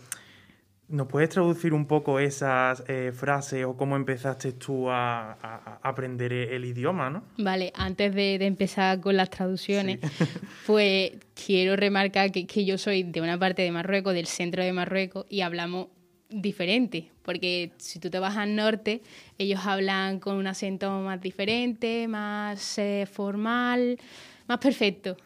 ¿Nos 0.90 1.08
puedes 1.08 1.28
traducir 1.30 1.74
un 1.74 1.86
poco 1.86 2.18
esas 2.20 2.82
eh, 2.88 3.12
frases 3.14 3.66
o 3.66 3.76
cómo 3.76 3.98
empezaste 3.98 4.54
tú 4.54 4.90
a, 4.90 5.34
a- 5.34 5.80
a 5.84 5.90
aprender 5.90 6.32
el 6.32 6.64
idioma, 6.64 7.10
no? 7.10 7.24
Vale, 7.38 7.74
antes 7.76 8.16
de, 8.16 8.38
de 8.40 8.46
empezar 8.46 9.02
con 9.02 9.18
las 9.18 9.30
traducciones, 9.30 10.00
pues 10.66 11.12
quiero 11.46 11.76
remarcar 11.76 12.32
que, 12.32 12.48
que 12.48 12.64
yo 12.64 12.78
soy 12.78 13.04
de 13.04 13.20
una 13.20 13.38
parte 13.38 13.64
de 13.64 13.72
Marruecos, 13.72 14.14
del 14.14 14.28
centro 14.28 14.64
de 14.64 14.72
Marruecos, 14.72 15.26
y 15.30 15.42
hablamos 15.42 15.88
diferente, 16.30 17.12
porque 17.22 17.72
si 17.78 18.00
tú 18.00 18.10
te 18.10 18.20
vas 18.20 18.38
al 18.38 18.56
norte, 18.56 19.02
ellos 19.38 19.62
hablan 19.66 20.20
con 20.20 20.36
un 20.38 20.48
acento 20.48 20.90
más 21.02 21.20
diferente, 21.22 22.08
más 22.08 22.78
eh, 22.78 23.06
formal, 23.12 23.98
más 24.47 24.59
perfecto. 24.59 25.17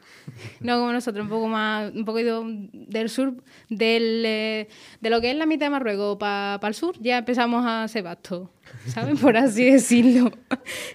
No 0.60 0.78
como 0.78 0.92
nosotros, 0.92 1.22
un 1.22 1.30
poco 1.30 1.48
más, 1.48 1.92
un 1.92 2.04
poquito 2.04 2.44
del 2.72 3.08
sur, 3.08 3.42
del, 3.68 4.24
eh, 4.26 4.68
de 5.00 5.10
lo 5.10 5.20
que 5.20 5.30
es 5.30 5.36
la 5.36 5.46
mitad 5.46 5.66
de 5.66 5.70
Marruecos 5.70 6.16
para 6.18 6.66
el 6.66 6.74
sur, 6.74 6.96
ya 7.00 7.18
empezamos 7.18 7.64
a 7.64 7.84
hacer 7.84 8.02
basto, 8.02 8.50
¿saben? 8.86 9.16
Por 9.16 9.36
así 9.36 9.70
decirlo. 9.70 10.32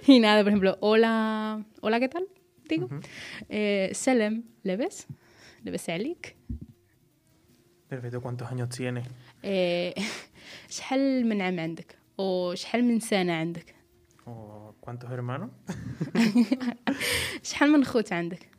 Y 0.07 0.19
nada, 0.19 0.41
por 0.41 0.49
ejemplo, 0.49 0.77
hola, 0.81 1.63
hola, 1.81 1.99
¿qué 1.99 2.09
tal? 2.09 2.27
Digo, 2.67 2.89
eh, 3.49 3.89
Selem, 3.93 4.43
¿le 4.63 4.77
ves? 4.77 5.07
¿Le 5.63 5.71
ves 5.71 5.89
Elik? 5.89 6.35
Perfecto, 7.87 8.21
¿cuántos 8.21 8.49
años 8.49 8.69
tienes? 8.69 9.05
Eh, 9.43 9.93
شحال 10.69 11.29
من 11.29 11.41
عام 11.41 11.59
عندك 11.59 11.95
او 12.19 12.55
شحال 12.55 12.83
من 12.83 12.99
سنه 12.99 13.33
عندك 13.33 13.75
¿O 14.27 14.64
cuántos 14.85 15.11
hermanos? 15.11 15.49
شحال 17.43 17.71
من 17.71 17.83
خوت 17.83 18.13
عندك 18.13 18.51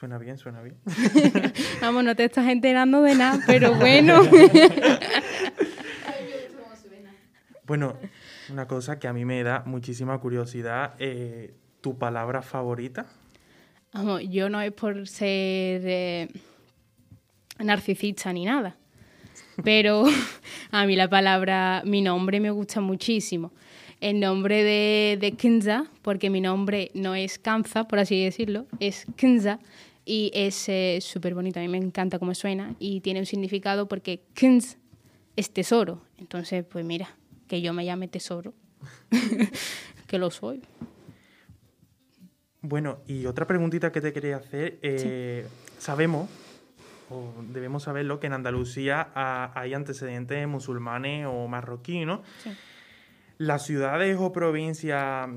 Suena 0.00 0.16
bien, 0.16 0.38
suena 0.38 0.62
bien. 0.62 0.78
Vamos, 1.82 2.02
no 2.04 2.16
te 2.16 2.24
estás 2.24 2.48
enterando 2.48 3.02
de 3.02 3.14
nada, 3.14 3.38
pero 3.46 3.74
bueno. 3.74 4.22
Bueno, 7.66 7.96
una 8.48 8.66
cosa 8.66 8.98
que 8.98 9.06
a 9.06 9.12
mí 9.12 9.24
me 9.24 9.44
da 9.44 9.62
muchísima 9.64 10.18
curiosidad, 10.18 10.94
eh, 10.98 11.54
¿tu 11.80 11.98
palabra 11.98 12.42
favorita? 12.42 13.06
Vamos, 13.92 14.22
yo 14.28 14.48
no 14.48 14.60
es 14.60 14.72
por 14.72 15.06
ser 15.06 15.82
eh, 15.84 16.28
narcisista 17.58 18.32
ni 18.32 18.44
nada, 18.44 18.76
pero 19.62 20.04
a 20.72 20.86
mí 20.86 20.96
la 20.96 21.08
palabra, 21.08 21.82
mi 21.84 22.02
nombre 22.02 22.40
me 22.40 22.50
gusta 22.50 22.80
muchísimo. 22.80 23.52
El 24.05 24.19
nombre 24.19 24.63
de, 24.63 25.17
de 25.19 25.31
Kinza, 25.31 25.87
porque 26.03 26.29
mi 26.29 26.39
nombre 26.39 26.91
no 26.93 27.15
es 27.15 27.39
Kanza, 27.39 27.87
por 27.87 27.97
así 27.97 28.23
decirlo, 28.23 28.67
es 28.79 29.07
Kinza 29.15 29.57
y 30.05 30.29
es 30.35 30.69
eh, 30.69 30.99
súper 31.01 31.33
bonito, 31.33 31.59
a 31.59 31.63
mí 31.63 31.69
me 31.69 31.79
encanta 31.79 32.19
cómo 32.19 32.35
suena 32.35 32.75
y 32.77 33.01
tiene 33.01 33.21
un 33.21 33.25
significado 33.25 33.87
porque 33.87 34.21
Kinz 34.35 34.77
es 35.35 35.49
tesoro. 35.49 36.03
Entonces, 36.19 36.63
pues 36.63 36.85
mira, 36.85 37.15
que 37.47 37.63
yo 37.63 37.73
me 37.73 37.83
llame 37.83 38.07
tesoro, 38.07 38.53
que 40.05 40.19
lo 40.19 40.29
soy. 40.29 40.61
Bueno, 42.61 42.99
y 43.07 43.25
otra 43.25 43.47
preguntita 43.47 43.91
que 43.91 44.01
te 44.01 44.13
quería 44.13 44.37
hacer, 44.37 44.77
eh, 44.83 45.47
sabemos, 45.79 46.29
o 47.09 47.33
debemos 47.51 47.81
saberlo, 47.81 48.19
que 48.19 48.27
en 48.27 48.33
Andalucía 48.33 49.09
hay 49.15 49.73
antecedentes 49.73 50.47
musulmanes 50.47 51.25
o 51.27 51.47
marroquíes, 51.47 52.05
¿no? 52.05 52.21
Sí. 52.43 52.51
Las 53.37 53.65
ciudades 53.65 54.17
o 54.19 54.31
provincias, 54.31 55.27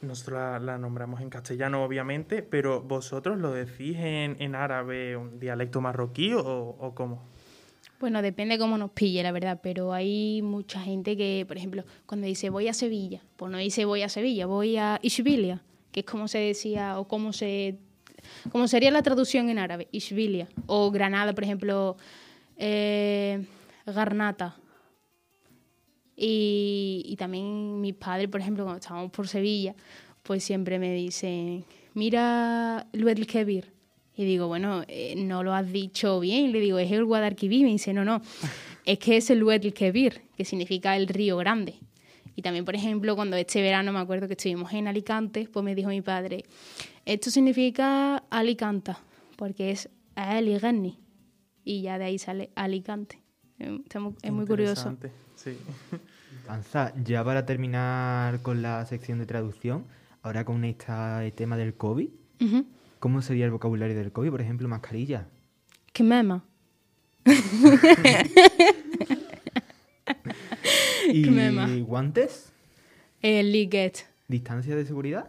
nosotros 0.00 0.62
la, 0.62 0.78
nombramos 0.78 1.20
en 1.20 1.30
castellano, 1.30 1.82
obviamente, 1.82 2.42
pero 2.42 2.82
vosotros 2.82 3.38
lo 3.38 3.52
decís 3.52 3.96
en, 3.98 4.36
en 4.40 4.54
árabe, 4.54 5.16
un 5.16 5.40
dialecto 5.40 5.80
marroquí 5.80 6.32
o, 6.34 6.92
cómo? 6.94 7.22
Bueno, 8.00 8.22
depende 8.22 8.58
cómo 8.58 8.78
nos 8.78 8.92
pille, 8.92 9.22
la 9.24 9.32
verdad, 9.32 9.58
pero 9.60 9.92
hay 9.92 10.40
mucha 10.42 10.80
gente 10.80 11.16
que, 11.16 11.44
por 11.48 11.56
ejemplo, 11.56 11.84
cuando 12.06 12.28
dice 12.28 12.48
voy 12.48 12.68
a 12.68 12.74
Sevilla, 12.74 13.22
pues 13.36 13.50
no 13.50 13.58
dice 13.58 13.84
voy 13.84 14.02
a 14.02 14.08
Sevilla, 14.08 14.46
voy 14.46 14.76
a 14.76 15.00
Ishbilia, 15.02 15.56
que 15.56 15.62
que 15.90 16.00
es 16.00 16.06
como 16.06 16.28
se 16.28 16.38
decía, 16.38 17.00
o 17.00 17.08
como 17.08 17.32
se 17.32 17.78
como 18.50 18.68
sería 18.68 18.90
la 18.90 19.02
traducción 19.02 19.48
en 19.48 19.58
árabe, 19.58 19.88
Ishbilia, 19.90 20.48
o 20.66 20.90
Granada, 20.90 21.32
por 21.32 21.44
ejemplo, 21.44 21.96
eh, 22.56 23.44
Garnata. 23.86 24.56
Y, 26.20 27.02
y 27.06 27.14
también 27.14 27.80
mis 27.80 27.94
padres, 27.94 28.28
por 28.28 28.40
ejemplo, 28.40 28.64
cuando 28.64 28.80
estábamos 28.80 29.12
por 29.12 29.28
Sevilla, 29.28 29.76
pues 30.24 30.42
siempre 30.42 30.80
me 30.80 30.92
dicen, 30.92 31.64
mira 31.94 32.88
Luel 32.92 33.26
Kebir. 33.26 33.72
Y 34.16 34.24
digo, 34.24 34.48
bueno, 34.48 34.82
eh, 34.88 35.14
no 35.16 35.44
lo 35.44 35.54
has 35.54 35.70
dicho 35.70 36.18
bien. 36.18 36.50
Le 36.50 36.58
digo, 36.58 36.80
es 36.80 36.90
el 36.90 37.04
Guadalquivir. 37.04 37.62
Me 37.64 37.70
dice, 37.70 37.94
no, 37.94 38.04
no, 38.04 38.20
es 38.84 38.98
que 38.98 39.16
es 39.16 39.30
el 39.30 39.38
Luel 39.38 39.72
Kebir, 39.72 40.22
que 40.36 40.44
significa 40.44 40.96
el 40.96 41.06
río 41.06 41.36
grande. 41.36 41.76
Y 42.34 42.42
también, 42.42 42.64
por 42.64 42.74
ejemplo, 42.74 43.14
cuando 43.14 43.36
este 43.36 43.62
verano 43.62 43.92
me 43.92 44.00
acuerdo 44.00 44.26
que 44.26 44.34
estuvimos 44.34 44.72
en 44.72 44.88
Alicante, 44.88 45.48
pues 45.52 45.64
me 45.64 45.74
dijo 45.74 45.88
mi 45.88 46.02
padre, 46.02 46.44
esto 47.04 47.30
significa 47.30 48.24
Alicanta, 48.30 48.98
porque 49.36 49.70
es 49.70 49.88
Aligani. 50.14 50.98
Y 51.64 51.82
ya 51.82 51.96
de 51.98 52.06
ahí 52.06 52.18
sale 52.18 52.50
Alicante. 52.54 53.22
Eh, 53.58 53.80
está 53.84 54.00
mu- 54.00 54.14
Es 54.22 54.32
muy 54.32 54.46
curioso. 54.46 54.96
Sí. 55.36 55.56
Panza, 56.46 56.92
ya 57.04 57.22
para 57.24 57.44
terminar 57.44 58.40
con 58.42 58.62
la 58.62 58.84
sección 58.86 59.18
de 59.18 59.26
traducción, 59.26 59.84
ahora 60.22 60.44
con 60.44 60.64
este 60.64 60.92
tema 61.34 61.56
del 61.56 61.74
COVID. 61.74 62.08
¿cómo 63.00 63.20
sería 63.22 63.44
el 63.44 63.50
vocabulario 63.50 63.96
del 63.96 64.12
COVID? 64.12 64.30
Por 64.30 64.40
ejemplo, 64.40 64.68
mascarilla. 64.68 65.26
¿Qué 65.92 66.02
mema? 66.04 66.44
¿Y 71.68 71.80
guantes? 71.82 72.52
El 73.22 73.52
liguet. 73.52 74.06
¿Distancia 74.28 74.76
de 74.76 74.84
seguridad? 74.86 75.28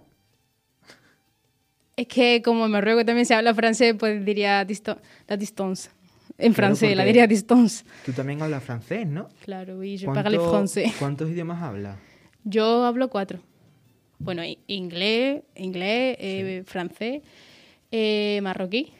Es 1.96 2.08
que 2.08 2.42
como 2.44 2.66
en 2.66 2.72
Marruecos 2.72 3.06
también 3.06 3.26
se 3.26 3.34
habla 3.36 3.54
francés, 3.54 3.96
pues 4.00 4.24
diría 4.24 4.64
disto- 4.66 5.00
la 5.28 5.38
distance. 5.38 5.90
En 6.42 6.54
Claro, 6.54 6.68
francés, 6.76 6.96
la 6.96 7.04
diría 7.04 7.28
distance. 7.28 7.84
Tú 8.06 8.14
también 8.14 8.42
hablas 8.42 8.64
francés, 8.64 9.06
¿no? 9.06 9.28
Claro, 9.44 9.82
je 9.84 10.00
¿Cuánto- 10.06 10.24
parle 10.24 10.40
français. 10.40 10.94
¿Cuántos 10.98 11.30
idiomas 11.30 11.62
hablas? 11.62 11.98
Yo 12.46 12.86
hablo 12.86 13.10
cuatro. 13.10 13.40
Bueno, 14.20 14.44
i- 14.46 14.58
inglés, 14.68 15.44
inglés, 15.56 16.18
eh, 16.20 16.64
francés, 16.66 17.22
eh, 17.92 18.40
marroquí 18.42 18.94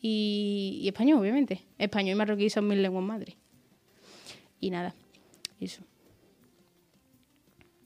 y, 0.00 0.78
y 0.82 0.88
español, 0.88 1.18
obviamente. 1.20 1.62
Español 1.78 2.12
y 2.12 2.18
marroquí 2.18 2.48
son 2.50 2.68
mis 2.68 2.78
lenguas 2.78 3.04
madres. 3.04 3.34
Y 4.60 4.70
nada, 4.70 4.94
eso. 5.60 5.82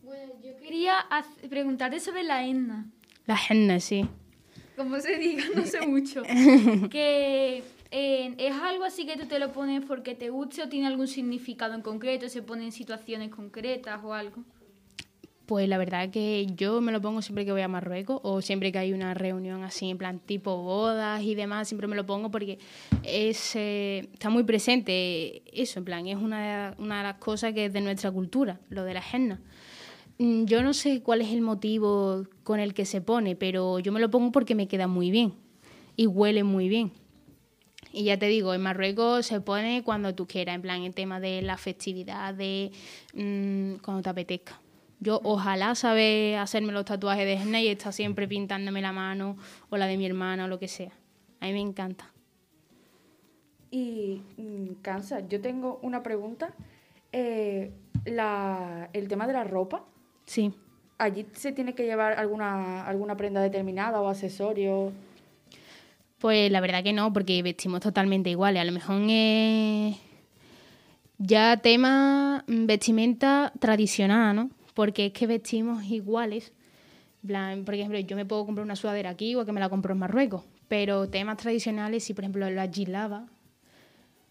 Bueno, 0.02 0.32
yo 0.44 0.56
quería 0.58 1.04
preguntarte 1.48 1.98
sobre 2.00 2.22
la 2.22 2.44
henna. 2.46 2.86
La 3.26 3.38
henna, 3.48 3.80
sí. 3.80 4.06
Como 4.76 5.00
se 5.00 5.16
diga, 5.18 5.44
no 5.54 5.64
sé 5.64 5.86
mucho. 5.86 6.22
que 6.90 7.62
es 7.90 8.54
algo 8.54 8.84
así 8.84 9.06
que 9.06 9.16
tú 9.16 9.26
te 9.26 9.38
lo 9.38 9.52
pones 9.52 9.84
porque 9.84 10.14
te 10.14 10.30
guste 10.30 10.62
o 10.62 10.68
tiene 10.68 10.86
algún 10.86 11.08
significado 11.08 11.74
en 11.74 11.82
concreto, 11.82 12.28
se 12.28 12.42
pone 12.42 12.64
en 12.64 12.72
situaciones 12.72 13.30
concretas 13.30 14.00
o 14.04 14.12
algo. 14.12 14.42
Pues 15.46 15.68
la 15.68 15.78
verdad 15.78 16.10
que 16.10 16.48
yo 16.56 16.80
me 16.80 16.90
lo 16.90 17.00
pongo 17.00 17.22
siempre 17.22 17.44
que 17.44 17.52
voy 17.52 17.60
a 17.60 17.68
Marruecos 17.68 18.20
o 18.24 18.42
siempre 18.42 18.72
que 18.72 18.78
hay 18.78 18.92
una 18.92 19.14
reunión 19.14 19.62
así, 19.62 19.88
en 19.88 19.96
plan 19.96 20.18
tipo 20.18 20.56
bodas 20.56 21.22
y 21.22 21.36
demás, 21.36 21.68
siempre 21.68 21.86
me 21.86 21.94
lo 21.94 22.04
pongo 22.04 22.32
porque 22.32 22.58
es, 23.04 23.54
eh, 23.54 24.08
está 24.12 24.28
muy 24.28 24.42
presente 24.42 25.42
eso, 25.52 25.78
en 25.78 25.84
plan, 25.84 26.06
es 26.08 26.16
una, 26.16 26.74
una 26.78 26.98
de 26.98 27.02
las 27.04 27.18
cosas 27.18 27.52
que 27.54 27.66
es 27.66 27.72
de 27.72 27.80
nuestra 27.80 28.10
cultura, 28.10 28.58
lo 28.70 28.82
de 28.82 28.94
la 28.94 29.02
henna. 29.12 29.40
Mm, 30.18 30.46
Yo 30.46 30.62
no 30.62 30.74
sé 30.74 31.00
cuál 31.00 31.20
es 31.20 31.28
el 31.28 31.42
motivo 31.42 32.24
con 32.42 32.58
el 32.58 32.74
que 32.74 32.84
se 32.84 33.00
pone, 33.00 33.36
pero 33.36 33.78
yo 33.78 33.92
me 33.92 34.00
lo 34.00 34.10
pongo 34.10 34.32
porque 34.32 34.56
me 34.56 34.66
queda 34.66 34.88
muy 34.88 35.12
bien 35.12 35.34
y 35.94 36.08
huele 36.08 36.42
muy 36.42 36.68
bien. 36.68 36.90
Y 37.96 38.04
ya 38.04 38.18
te 38.18 38.26
digo, 38.26 38.52
en 38.52 38.60
Marruecos 38.60 39.24
se 39.24 39.40
pone 39.40 39.82
cuando 39.82 40.14
tú 40.14 40.26
quieras, 40.26 40.54
en 40.54 40.60
plan, 40.60 40.82
en 40.82 40.92
tema 40.92 41.18
de 41.18 41.40
la 41.40 41.56
festividad, 41.56 42.34
de 42.34 42.70
mm, 43.14 43.76
cuando 43.82 44.02
te 44.02 44.10
apetezca. 44.10 44.60
Yo 45.00 45.18
ojalá 45.24 45.74
saber 45.74 46.36
hacerme 46.36 46.74
los 46.74 46.84
tatuajes 46.84 47.24
de 47.24 47.34
henna 47.42 47.58
y 47.62 47.68
estar 47.68 47.94
siempre 47.94 48.28
pintándome 48.28 48.82
la 48.82 48.92
mano 48.92 49.38
o 49.70 49.78
la 49.78 49.86
de 49.86 49.96
mi 49.96 50.04
hermana 50.04 50.44
o 50.44 50.48
lo 50.48 50.58
que 50.58 50.68
sea. 50.68 50.92
A 51.40 51.46
mí 51.46 51.54
me 51.54 51.60
encanta. 51.62 52.12
Y 53.70 54.20
mm, 54.36 54.82
cansa, 54.82 55.26
yo 55.26 55.40
tengo 55.40 55.78
una 55.80 56.02
pregunta. 56.02 56.52
Eh, 57.12 57.72
la, 58.04 58.90
el 58.92 59.08
tema 59.08 59.26
de 59.26 59.32
la 59.32 59.44
ropa, 59.44 59.84
Sí. 60.26 60.52
¿allí 60.98 61.24
se 61.32 61.52
tiene 61.52 61.74
que 61.74 61.86
llevar 61.86 62.12
alguna, 62.18 62.86
alguna 62.86 63.16
prenda 63.16 63.40
determinada 63.40 64.02
o 64.02 64.08
accesorio? 64.08 64.92
Pues 66.26 66.50
la 66.50 66.60
verdad 66.60 66.82
que 66.82 66.92
no, 66.92 67.12
porque 67.12 67.40
vestimos 67.40 67.78
totalmente 67.78 68.30
iguales. 68.30 68.60
A 68.60 68.64
lo 68.64 68.72
mejor 68.72 69.00
es 69.08 69.96
ya 71.18 71.56
tema 71.58 72.42
mm, 72.48 72.66
vestimenta 72.66 73.52
tradicional, 73.60 74.34
¿no? 74.34 74.50
Porque 74.74 75.06
es 75.06 75.12
que 75.12 75.28
vestimos 75.28 75.84
iguales. 75.84 76.52
Plan, 77.24 77.64
por 77.64 77.74
ejemplo, 77.74 77.96
yo 78.00 78.16
me 78.16 78.24
puedo 78.24 78.44
comprar 78.44 78.64
una 78.64 78.74
sudadera 78.74 79.10
aquí 79.10 79.36
o 79.36 79.44
que 79.44 79.52
me 79.52 79.60
la 79.60 79.68
compro 79.68 79.92
en 79.92 80.00
Marruecos. 80.00 80.42
Pero 80.66 81.08
temas 81.08 81.36
tradicionales, 81.36 82.02
sí, 82.02 82.12
por 82.12 82.24
ejemplo, 82.24 82.50
la 82.50 82.66
gilaba, 82.66 83.28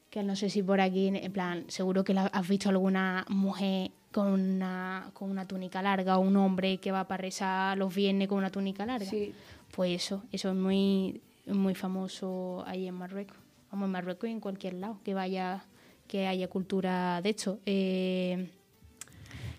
que 0.10 0.21
no 0.21 0.36
sé 0.36 0.49
si 0.49 0.63
por 0.63 0.81
aquí, 0.81 1.08
en 1.08 1.31
plan, 1.31 1.63
seguro 1.69 2.03
que 2.03 2.13
la, 2.13 2.23
has 2.23 2.45
visto 2.45 2.67
alguna 2.67 3.25
mujer 3.29 3.91
con 4.12 4.34
una, 4.34 5.12
con 5.13 5.31
una 5.31 5.47
túnica 5.47 5.81
larga 5.81 6.17
o 6.17 6.19
un 6.19 6.36
hombre 6.36 6.77
que 6.79 6.91
va 6.91 7.08
para 7.08 7.21
rezar 7.21 7.77
los 7.77 7.95
viernes 7.95 8.27
con 8.27 8.39
una 8.39 8.49
túnica 8.49 8.86
larga. 8.86 9.10
Sí. 9.10 9.34
Pues 9.73 10.03
eso, 10.03 10.23
eso 10.34 10.49
es 10.49 10.55
muy, 10.55 11.21
muy 11.47 11.75
famoso 11.75 12.63
ahí 12.65 12.88
en 12.88 12.95
Marruecos. 12.95 13.38
Vamos, 13.71 13.88
en 13.88 13.91
Marruecos 13.91 14.29
y 14.29 14.34
en 14.34 14.39
cualquier 14.39 14.75
lado 14.75 14.99
que 15.03 15.13
vaya, 15.13 15.63
que 16.08 16.27
haya 16.27 16.47
cultura, 16.47 17.21
de 17.21 17.29
hecho, 17.29 17.60
eh, 17.65 18.49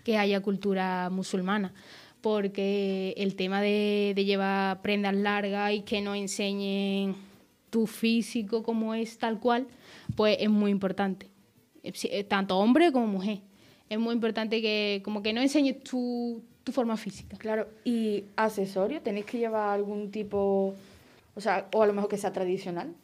que 0.03 0.17
haya 0.17 0.41
cultura 0.41 1.09
musulmana. 1.09 1.73
Porque 2.21 3.13
el 3.17 3.35
tema 3.35 3.61
de, 3.61 4.13
llevar 4.15 4.81
prendas 4.81 5.15
largas 5.15 5.73
y 5.73 5.81
que 5.81 6.01
no 6.01 6.15
enseñen 6.15 7.15
tu 7.69 7.85
físico 7.85 8.63
como 8.63 8.95
es 8.95 9.17
tal 9.17 9.39
cual, 9.39 9.67
pues 10.15 10.37
es 10.39 10.49
muy 10.49 10.71
importante. 10.71 11.29
Eh, 11.83 11.93
eh, 12.03 12.23
Tanto 12.23 12.57
hombre 12.57 12.91
como 12.91 13.07
mujer. 13.07 13.39
Es 13.89 13.99
muy 13.99 14.13
importante 14.13 14.61
que 14.61 15.01
como 15.05 15.21
que 15.21 15.31
no 15.31 15.41
enseñes 15.41 15.81
tu, 15.83 16.43
tu 16.63 16.73
forma 16.73 16.97
física. 16.97 17.37
Claro, 17.37 17.67
y 17.85 18.25
accesorios, 18.35 19.01
¿tenéis 19.01 19.25
que 19.25 19.37
llevar 19.37 19.69
algún 19.69 20.11
tipo, 20.11 20.75
o 21.37 21.41
sea, 21.41 21.69
o 21.73 21.83
a 21.83 21.87
lo 21.87 21.93
mejor 21.93 22.09
que 22.09 22.17
sea 22.17 22.33
tradicional, 22.33 22.95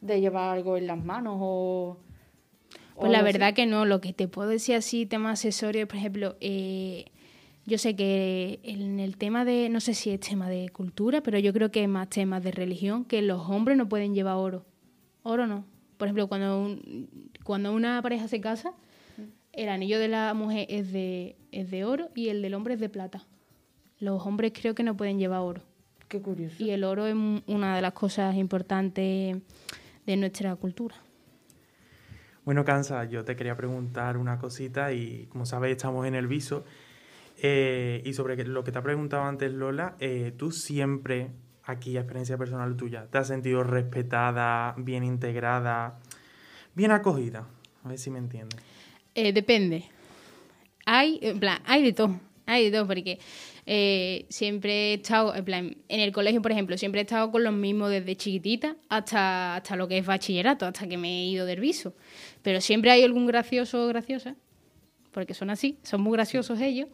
de 0.00 0.20
llevar 0.20 0.54
algo 0.56 0.76
en 0.76 0.86
las 0.86 1.02
manos 1.04 1.36
o... 1.40 1.98
o 2.94 3.00
Pues 3.00 3.12
la 3.12 3.18
así? 3.18 3.24
verdad 3.32 3.52
que 3.54 3.66
no, 3.66 3.84
lo 3.84 4.00
que 4.00 4.12
te 4.12 4.28
puedo 4.28 4.48
decir 4.48 4.76
así, 4.76 5.04
tema 5.06 5.30
accesorios, 5.32 5.86
por 5.88 5.96
ejemplo, 5.96 6.36
eh, 6.40 7.06
yo 7.66 7.78
sé 7.78 7.96
que 7.96 8.60
en 8.62 9.00
el 9.00 9.16
tema 9.16 9.44
de, 9.44 9.68
no 9.70 9.80
sé 9.80 9.94
si 9.94 10.10
es 10.10 10.20
tema 10.20 10.48
de 10.48 10.68
cultura, 10.68 11.22
pero 11.22 11.38
yo 11.38 11.52
creo 11.52 11.70
que 11.70 11.82
es 11.82 11.88
más 11.88 12.08
tema 12.10 12.38
de 12.40 12.52
religión, 12.52 13.04
que 13.04 13.22
los 13.22 13.48
hombres 13.48 13.76
no 13.76 13.88
pueden 13.88 14.14
llevar 14.14 14.36
oro. 14.36 14.64
Oro 15.22 15.46
no. 15.46 15.64
Por 15.96 16.08
ejemplo, 16.08 16.28
cuando, 16.28 16.60
un- 16.60 17.08
cuando 17.44 17.72
una 17.72 18.00
pareja 18.02 18.28
se 18.28 18.40
casa, 18.40 18.72
el 19.52 19.68
anillo 19.68 19.98
de 19.98 20.08
la 20.08 20.34
mujer 20.34 20.66
es 20.68 20.92
de, 20.92 21.36
es 21.52 21.70
de 21.70 21.84
oro 21.84 22.08
y 22.14 22.28
el 22.28 22.42
del 22.42 22.54
hombre 22.54 22.74
es 22.74 22.80
de 22.80 22.88
plata. 22.88 23.24
Los 24.00 24.26
hombres 24.26 24.52
creo 24.54 24.74
que 24.74 24.82
no 24.82 24.96
pueden 24.96 25.18
llevar 25.18 25.40
oro. 25.40 25.62
Qué 26.08 26.20
curioso. 26.20 26.56
Y 26.58 26.70
el 26.70 26.84
oro 26.84 27.06
es 27.06 27.14
una 27.46 27.76
de 27.76 27.82
las 27.82 27.92
cosas 27.92 28.34
importantes 28.36 29.38
de 30.06 30.16
nuestra 30.16 30.54
cultura. 30.56 30.94
Bueno, 32.44 32.64
Cansa, 32.64 33.04
yo 33.04 33.24
te 33.24 33.36
quería 33.36 33.56
preguntar 33.56 34.18
una 34.18 34.38
cosita 34.38 34.92
y 34.92 35.26
como 35.30 35.46
sabéis 35.46 35.76
estamos 35.76 36.06
en 36.06 36.14
el 36.14 36.26
viso. 36.26 36.64
Eh, 37.42 38.02
y 38.04 38.12
sobre 38.12 38.42
lo 38.44 38.62
que 38.62 38.70
te 38.70 38.78
ha 38.78 38.82
preguntado 38.82 39.24
antes 39.24 39.52
Lola, 39.52 39.96
eh, 39.98 40.32
tú 40.36 40.52
siempre, 40.52 41.30
aquí 41.64 41.96
experiencia 41.96 42.36
personal 42.38 42.76
tuya, 42.76 43.06
te 43.10 43.18
has 43.18 43.28
sentido 43.28 43.64
respetada, 43.64 44.74
bien 44.76 45.04
integrada, 45.04 45.98
bien 46.74 46.90
acogida. 46.90 47.46
A 47.82 47.88
ver 47.88 47.98
si 47.98 48.10
me 48.10 48.18
entiendes. 48.18 48.60
Eh, 49.14 49.32
depende. 49.32 49.84
Hay, 50.86 51.18
en 51.22 51.40
plan, 51.40 51.60
hay 51.64 51.82
de 51.82 51.92
todo. 51.92 52.20
Hay 52.46 52.70
de 52.70 52.76
todo, 52.76 52.86
porque 52.86 53.18
eh, 53.66 54.26
siempre 54.28 54.90
he 54.90 54.94
estado, 54.94 55.34
en 55.34 55.44
plan, 55.44 55.76
en 55.88 56.00
el 56.00 56.12
colegio, 56.12 56.42
por 56.42 56.52
ejemplo, 56.52 56.76
siempre 56.76 57.00
he 57.00 57.04
estado 57.04 57.30
con 57.30 57.44
los 57.44 57.52
mismos 57.52 57.90
desde 57.90 58.16
chiquitita 58.16 58.76
hasta, 58.88 59.56
hasta 59.56 59.76
lo 59.76 59.88
que 59.88 59.98
es 59.98 60.06
bachillerato, 60.06 60.66
hasta 60.66 60.86
que 60.86 60.98
me 60.98 61.08
he 61.08 61.26
ido 61.26 61.46
del 61.46 61.60
viso. 61.60 61.94
Pero 62.42 62.60
siempre 62.60 62.90
hay 62.90 63.02
algún 63.02 63.26
gracioso 63.26 63.84
o 63.84 63.88
graciosa, 63.88 64.36
porque 65.12 65.32
son 65.32 65.50
así, 65.50 65.78
son 65.82 66.02
muy 66.02 66.12
graciosos 66.12 66.60
ellos, 66.60 66.88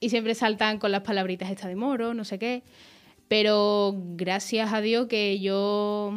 y 0.00 0.08
siempre 0.08 0.34
saltan 0.34 0.78
con 0.78 0.92
las 0.92 1.02
palabritas 1.02 1.50
estas 1.50 1.68
de 1.68 1.76
moro, 1.76 2.14
no 2.14 2.24
sé 2.24 2.38
qué. 2.38 2.62
Pero 3.28 3.94
gracias 4.14 4.72
a 4.72 4.80
Dios 4.80 5.08
que 5.08 5.40
yo 5.40 6.16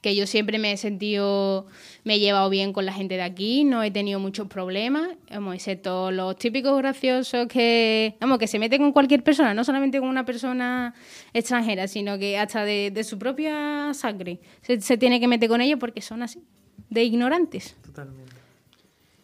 que 0.00 0.14
yo 0.14 0.26
siempre 0.26 0.58
me 0.58 0.72
he 0.72 0.76
sentido, 0.76 1.66
me 2.04 2.14
he 2.14 2.18
llevado 2.20 2.48
bien 2.48 2.72
con 2.72 2.86
la 2.86 2.92
gente 2.92 3.16
de 3.16 3.22
aquí, 3.22 3.64
no 3.64 3.82
he 3.82 3.90
tenido 3.90 4.18
muchos 4.18 4.48
problemas, 4.48 5.10
vamos, 5.30 5.54
excepto 5.54 6.10
los 6.10 6.36
típicos 6.36 6.76
graciosos 6.78 7.46
que, 7.48 8.16
vamos, 8.20 8.38
que 8.38 8.46
se 8.46 8.58
meten 8.58 8.80
con 8.80 8.92
cualquier 8.92 9.22
persona, 9.22 9.52
no 9.52 9.64
solamente 9.64 9.98
con 10.00 10.08
una 10.08 10.24
persona 10.24 10.94
extranjera, 11.34 11.86
sino 11.86 12.18
que 12.18 12.38
hasta 12.38 12.64
de, 12.64 12.90
de 12.90 13.04
su 13.04 13.18
propia 13.18 13.92
sangre 13.92 14.40
se, 14.62 14.80
se 14.80 14.96
tiene 14.96 15.20
que 15.20 15.28
meter 15.28 15.48
con 15.48 15.60
ellos 15.60 15.78
porque 15.78 16.00
son 16.00 16.22
así, 16.22 16.42
de 16.88 17.04
ignorantes. 17.04 17.76
Totalmente. 17.82 18.30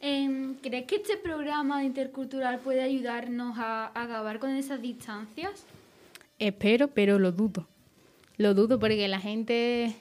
Em, 0.01 0.55
¿Crees 0.57 0.85
que 0.85 0.97
este 0.97 1.17
programa 1.17 1.81
de 1.81 1.87
intercultural 1.87 2.61
puede 2.61 2.83
ayudarnos 2.83 3.59
a, 3.59 3.87
a 3.87 4.03
acabar 4.03 4.39
con 4.39 4.51
esas 4.51 4.81
distancias? 4.81 5.65
Espero, 6.39 6.89
pero 6.89 7.19
lo 7.19 7.33
dudo. 7.33 7.67
Lo 8.37 8.53
dudo 8.53 8.79
porque 8.79 9.09
la 9.09 9.19
gente, 9.19 9.97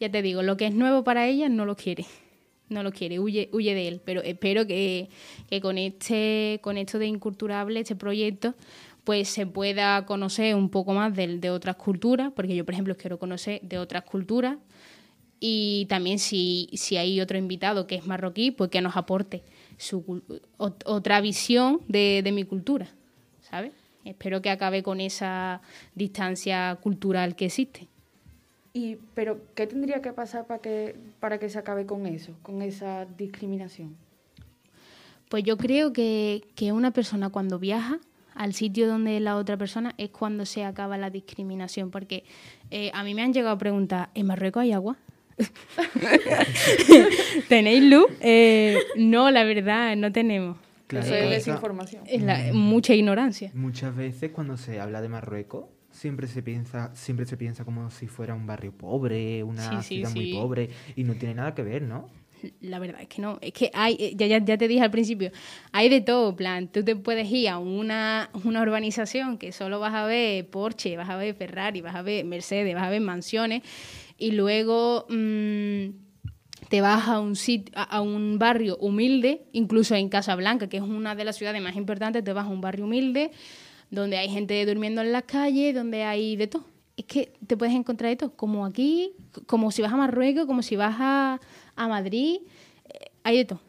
ya 0.00 0.10
te 0.10 0.22
digo, 0.22 0.42
lo 0.42 0.56
que 0.56 0.66
es 0.66 0.74
nuevo 0.74 1.04
para 1.04 1.26
ella 1.26 1.48
no 1.48 1.64
lo 1.64 1.76
quiere. 1.76 2.06
No 2.68 2.82
lo 2.82 2.92
quiere, 2.92 3.18
huye, 3.18 3.48
huye 3.52 3.74
de 3.74 3.88
él. 3.88 4.00
Pero 4.04 4.22
espero 4.22 4.66
que, 4.66 5.08
que 5.48 5.60
con 5.60 5.78
este, 5.78 6.60
con 6.62 6.76
esto 6.76 6.98
de 6.98 7.06
Incurturable, 7.06 7.80
este 7.80 7.96
proyecto, 7.96 8.54
pues 9.04 9.28
se 9.30 9.46
pueda 9.46 10.04
conocer 10.04 10.54
un 10.54 10.68
poco 10.68 10.92
más 10.92 11.14
de, 11.14 11.48
otras 11.50 11.76
culturas, 11.76 12.30
porque 12.36 12.54
yo, 12.54 12.66
por 12.66 12.74
ejemplo, 12.74 12.94
quiero 12.94 13.18
conocer 13.18 13.60
de 13.62 13.78
otras 13.78 14.04
culturas. 14.04 14.58
Y 15.40 15.86
también 15.88 16.18
si, 16.18 16.68
si 16.74 16.98
hay 16.98 17.20
otro 17.20 17.38
invitado 17.38 17.86
que 17.86 17.94
es 17.94 18.06
marroquí, 18.06 18.50
pues 18.50 18.70
que 18.70 18.82
nos 18.82 18.96
aporte 18.96 19.44
su, 19.78 20.22
otra 20.58 21.20
visión 21.22 21.80
de, 21.88 22.20
de 22.22 22.32
mi 22.32 22.44
cultura, 22.44 22.88
¿sabes? 23.40 23.72
Espero 24.04 24.42
que 24.42 24.50
acabe 24.50 24.82
con 24.82 25.00
esa 25.00 25.62
distancia 25.94 26.76
cultural 26.82 27.34
que 27.34 27.46
existe. 27.46 27.88
Y, 28.78 28.96
pero, 29.14 29.40
¿qué 29.56 29.66
tendría 29.66 30.00
que 30.00 30.12
pasar 30.12 30.46
para 30.46 30.60
que, 30.60 30.94
para 31.18 31.38
que 31.38 31.50
se 31.50 31.58
acabe 31.58 31.84
con 31.84 32.06
eso, 32.06 32.32
con 32.42 32.62
esa 32.62 33.06
discriminación? 33.06 33.96
Pues 35.28 35.42
yo 35.42 35.56
creo 35.56 35.92
que, 35.92 36.44
que 36.54 36.70
una 36.70 36.92
persona 36.92 37.30
cuando 37.30 37.58
viaja 37.58 37.98
al 38.36 38.54
sitio 38.54 38.86
donde 38.86 39.18
la 39.18 39.36
otra 39.36 39.56
persona 39.56 39.94
es 39.98 40.10
cuando 40.10 40.46
se 40.46 40.64
acaba 40.64 40.96
la 40.96 41.10
discriminación. 41.10 41.90
Porque 41.90 42.22
eh, 42.70 42.90
a 42.94 43.02
mí 43.02 43.14
me 43.14 43.22
han 43.22 43.32
llegado 43.32 43.56
a 43.56 43.58
preguntar, 43.58 44.10
¿en 44.14 44.26
Marruecos 44.26 44.62
hay 44.62 44.72
agua? 44.72 44.96
¿Tenéis 47.48 47.82
luz? 47.82 48.06
Eh, 48.20 48.78
no, 48.96 49.30
la 49.32 49.42
verdad, 49.44 49.96
no 49.96 50.12
tenemos. 50.12 50.56
Claro, 50.86 51.04
eso 51.06 51.14
es 51.16 51.30
desinformación. 51.30 52.04
Es 52.06 52.22
la- 52.22 52.52
mucha 52.52 52.94
ignorancia. 52.94 53.50
Muchas 53.54 53.94
veces 53.94 54.30
cuando 54.30 54.56
se 54.56 54.80
habla 54.80 55.02
de 55.02 55.08
Marruecos 55.08 55.64
siempre 55.98 56.26
se 56.28 56.42
piensa 56.42 56.90
siempre 56.94 57.26
se 57.26 57.36
piensa 57.36 57.64
como 57.64 57.90
si 57.90 58.06
fuera 58.06 58.34
un 58.34 58.46
barrio 58.46 58.72
pobre, 58.72 59.42
una 59.42 59.82
Sí, 59.82 59.88
sí, 59.88 59.94
ciudad 59.94 60.10
muy 60.14 60.26
pobre 60.32 60.70
y 60.96 61.04
no 61.04 61.14
tiene 61.14 61.34
nada 61.34 61.54
que 61.54 61.62
ver, 61.62 61.82
¿no? 61.82 62.08
La 62.60 62.78
verdad 62.78 63.02
es 63.02 63.08
que 63.08 63.20
no, 63.20 63.38
es 63.40 63.52
que 63.52 63.68
hay, 63.74 63.96
eh, 63.98 64.12
ya, 64.14 64.26
ya, 64.28 64.38
ya 64.38 64.56
te 64.56 64.68
dije 64.68 64.80
al 64.80 64.92
principio, 64.92 65.32
hay 65.72 65.88
de 65.88 66.00
todo, 66.00 66.36
plan, 66.36 66.68
tú 66.68 66.84
te 66.84 66.94
puedes 66.94 67.28
ir 67.32 67.48
a 67.48 67.58
una, 67.58 68.30
una 68.44 68.62
urbanización 68.62 69.38
que 69.38 69.50
solo 69.50 69.80
vas 69.80 69.92
a 69.92 70.04
ver 70.06 70.48
Porsche, 70.48 70.96
vas 70.96 71.08
a 71.10 71.16
ver 71.16 71.34
Ferrari, 71.34 71.80
vas 71.80 71.96
a 71.96 72.02
ver 72.02 72.24
Mercedes, 72.24 72.72
vas 72.76 72.84
a 72.84 72.90
ver 72.90 73.00
mansiones, 73.00 73.62
y 74.18 74.30
luego 74.30 75.06
mm, 75.08 75.88
te 76.68 76.80
vas 76.80 77.08
a 77.08 77.18
un, 77.18 77.34
sit- 77.34 77.72
a, 77.74 77.82
a 77.82 78.00
un 78.02 78.38
barrio 78.38 78.76
humilde, 78.76 79.42
incluso 79.52 79.96
en 79.96 80.08
Casablanca, 80.08 80.68
que 80.68 80.76
es 80.76 80.82
una 80.84 81.16
de 81.16 81.24
las 81.24 81.36
ciudades 81.36 81.60
más 81.60 81.74
importantes, 81.74 82.22
te 82.22 82.32
vas 82.32 82.46
a 82.46 82.50
un 82.50 82.60
barrio 82.60 82.84
humilde, 82.84 83.32
donde 83.90 84.16
hay 84.18 84.28
gente 84.28 84.64
durmiendo 84.66 85.00
en 85.02 85.12
las 85.12 85.24
calles, 85.24 85.74
donde 85.74 86.02
hay 86.04 86.36
de 86.36 86.46
todo. 86.46 86.64
Es 86.96 87.04
que 87.04 87.32
te 87.46 87.56
puedes 87.56 87.74
encontrar 87.74 88.10
de 88.10 88.16
todo, 88.16 88.32
como 88.34 88.66
aquí, 88.66 89.12
como 89.46 89.70
si 89.70 89.82
vas 89.82 89.92
a 89.92 89.96
Marruecos, 89.96 90.46
como 90.46 90.62
si 90.62 90.74
vas 90.76 90.96
a, 90.98 91.40
a 91.76 91.88
Madrid, 91.88 92.40
eh, 92.88 93.10
hay 93.22 93.36
de 93.38 93.44
todo. 93.44 93.60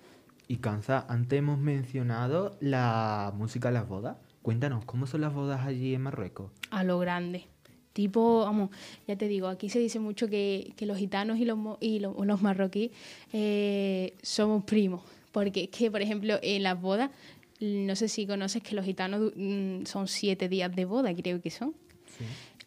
Y 0.48 0.58
Kanza, 0.58 1.06
antes 1.08 1.38
hemos 1.38 1.60
mencionado 1.60 2.58
la 2.60 3.32
música 3.36 3.68
de 3.68 3.76
las 3.76 3.88
bodas. 3.88 4.18
Cuéntanos, 4.42 4.84
¿cómo 4.86 5.06
son 5.06 5.22
las 5.22 5.34
bodas 5.34 5.66
allí 5.66 5.94
en 5.94 6.02
Marruecos? 6.02 6.52
a 6.72 6.84
lo 6.84 6.98
grande. 7.00 7.46
Tipo, 7.94 8.40
vamos, 8.46 8.70
ya 9.08 9.16
te 9.18 9.28
digo, 9.28 9.48
aquí 9.48 9.68
se 9.70 9.80
dice 9.80 10.00
mucho 10.00 10.28
que, 10.28 10.74
que 10.78 10.86
los 10.86 10.98
gitanos 10.98 11.38
y 11.38 11.46
los, 11.46 11.58
y 11.82 12.00
lo- 12.00 12.16
los 12.24 12.42
marroquíes 12.42 12.92
eh, 13.34 14.14
somos 14.22 14.64
primos. 14.64 15.02
Porque 15.32 15.64
es 15.66 15.70
que, 15.70 15.92
por 15.92 16.02
ejemplo, 16.02 16.40
en 16.42 16.64
las 16.64 16.80
bodas, 16.82 17.12
no 17.60 17.95
sé 17.95 18.08
si 18.08 18.26
conoces 18.26 18.63
que 18.63 18.76
los 18.76 18.86
gitanos 18.86 19.34
mm, 19.36 19.86
son 19.86 20.08
siete 20.08 20.48
días 20.48 20.74
de 20.76 20.86
boda, 20.86 21.13
creo 21.13 21.41
que 21.41 21.50
son. 21.50 21.74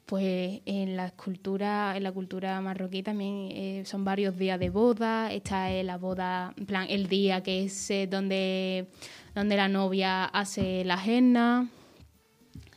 Pues 0.07 0.61
en 0.67 0.97
la 0.97 1.11
cultura, 1.11 1.97
en 1.97 2.03
la 2.03 2.13
cultura 2.13 2.61
marroquí 2.61 3.03
también 3.03 3.49
eh, 3.51 3.83
son 3.87 4.05
varios 4.05 4.37
días 4.37 4.61
de 4.61 4.69
boda. 4.69 5.33
Está 5.33 5.73
eh, 5.73 5.85
la 5.85 5.97
boda, 5.97 6.53
en 6.57 6.67
plan, 6.67 6.87
el 6.91 7.09
día 7.09 7.43
que 7.43 7.65
es 7.65 7.91
eh, 7.91 8.07
donde, 8.11 8.89
donde 9.35 9.57
la 9.57 9.69
novia 9.69 10.25
hace 10.25 10.85
la 10.85 11.03
henna. 11.03 11.69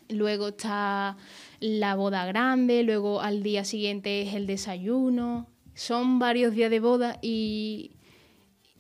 Luego 0.07 0.49
está 0.49 1.17
la 1.59 1.95
boda 1.95 2.25
grande, 2.25 2.83
luego 2.83 3.21
al 3.21 3.43
día 3.43 3.65
siguiente 3.65 4.21
es 4.21 4.33
el 4.33 4.47
desayuno. 4.47 5.47
Son 5.73 6.19
varios 6.19 6.53
días 6.55 6.69
de 6.69 6.79
boda 6.79 7.19
y, 7.21 7.94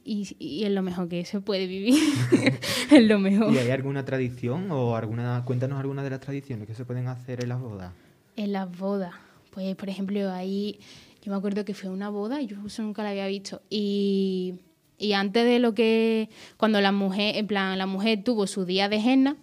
y, 0.05 0.35
y 0.39 0.63
es 0.63 0.71
lo 0.71 0.83
mejor 0.83 1.09
que 1.09 1.25
se 1.25 1.41
puede 1.41 1.65
vivir. 1.65 1.95
es 2.91 3.03
lo 3.03 3.19
mejor. 3.19 3.51
¿Y 3.51 3.57
hay 3.57 3.71
alguna 3.71 4.05
tradición 4.05 4.71
o 4.71 4.95
alguna 4.95 5.43
cuéntanos 5.45 5.79
alguna 5.79 6.03
de 6.03 6.11
las 6.11 6.19
tradiciones 6.19 6.67
que 6.67 6.75
se 6.75 6.85
pueden 6.85 7.07
hacer 7.07 7.41
en 7.41 7.49
las 7.49 7.59
bodas? 7.59 7.91
En 8.37 8.53
las 8.53 8.77
bodas, 8.77 9.13
pues 9.51 9.75
por 9.75 9.89
ejemplo, 9.89 10.31
ahí 10.31 10.79
yo 11.23 11.31
me 11.31 11.37
acuerdo 11.37 11.65
que 11.65 11.73
fue 11.73 11.89
una 11.89 12.09
boda, 12.09 12.39
yo 12.41 12.57
eso 12.67 12.83
nunca 12.83 13.01
la 13.01 13.09
había 13.09 13.25
visto. 13.25 13.63
Y, 13.67 14.59
y 14.99 15.13
antes 15.13 15.43
de 15.43 15.57
lo 15.57 15.73
que, 15.73 16.29
cuando 16.57 16.79
la 16.81 16.91
mujer, 16.91 17.35
en 17.37 17.47
plan, 17.47 17.75
la 17.79 17.87
mujer 17.87 18.23
tuvo 18.23 18.45
su 18.45 18.63
día 18.63 18.89
de 18.89 18.97
henna, 18.97 19.35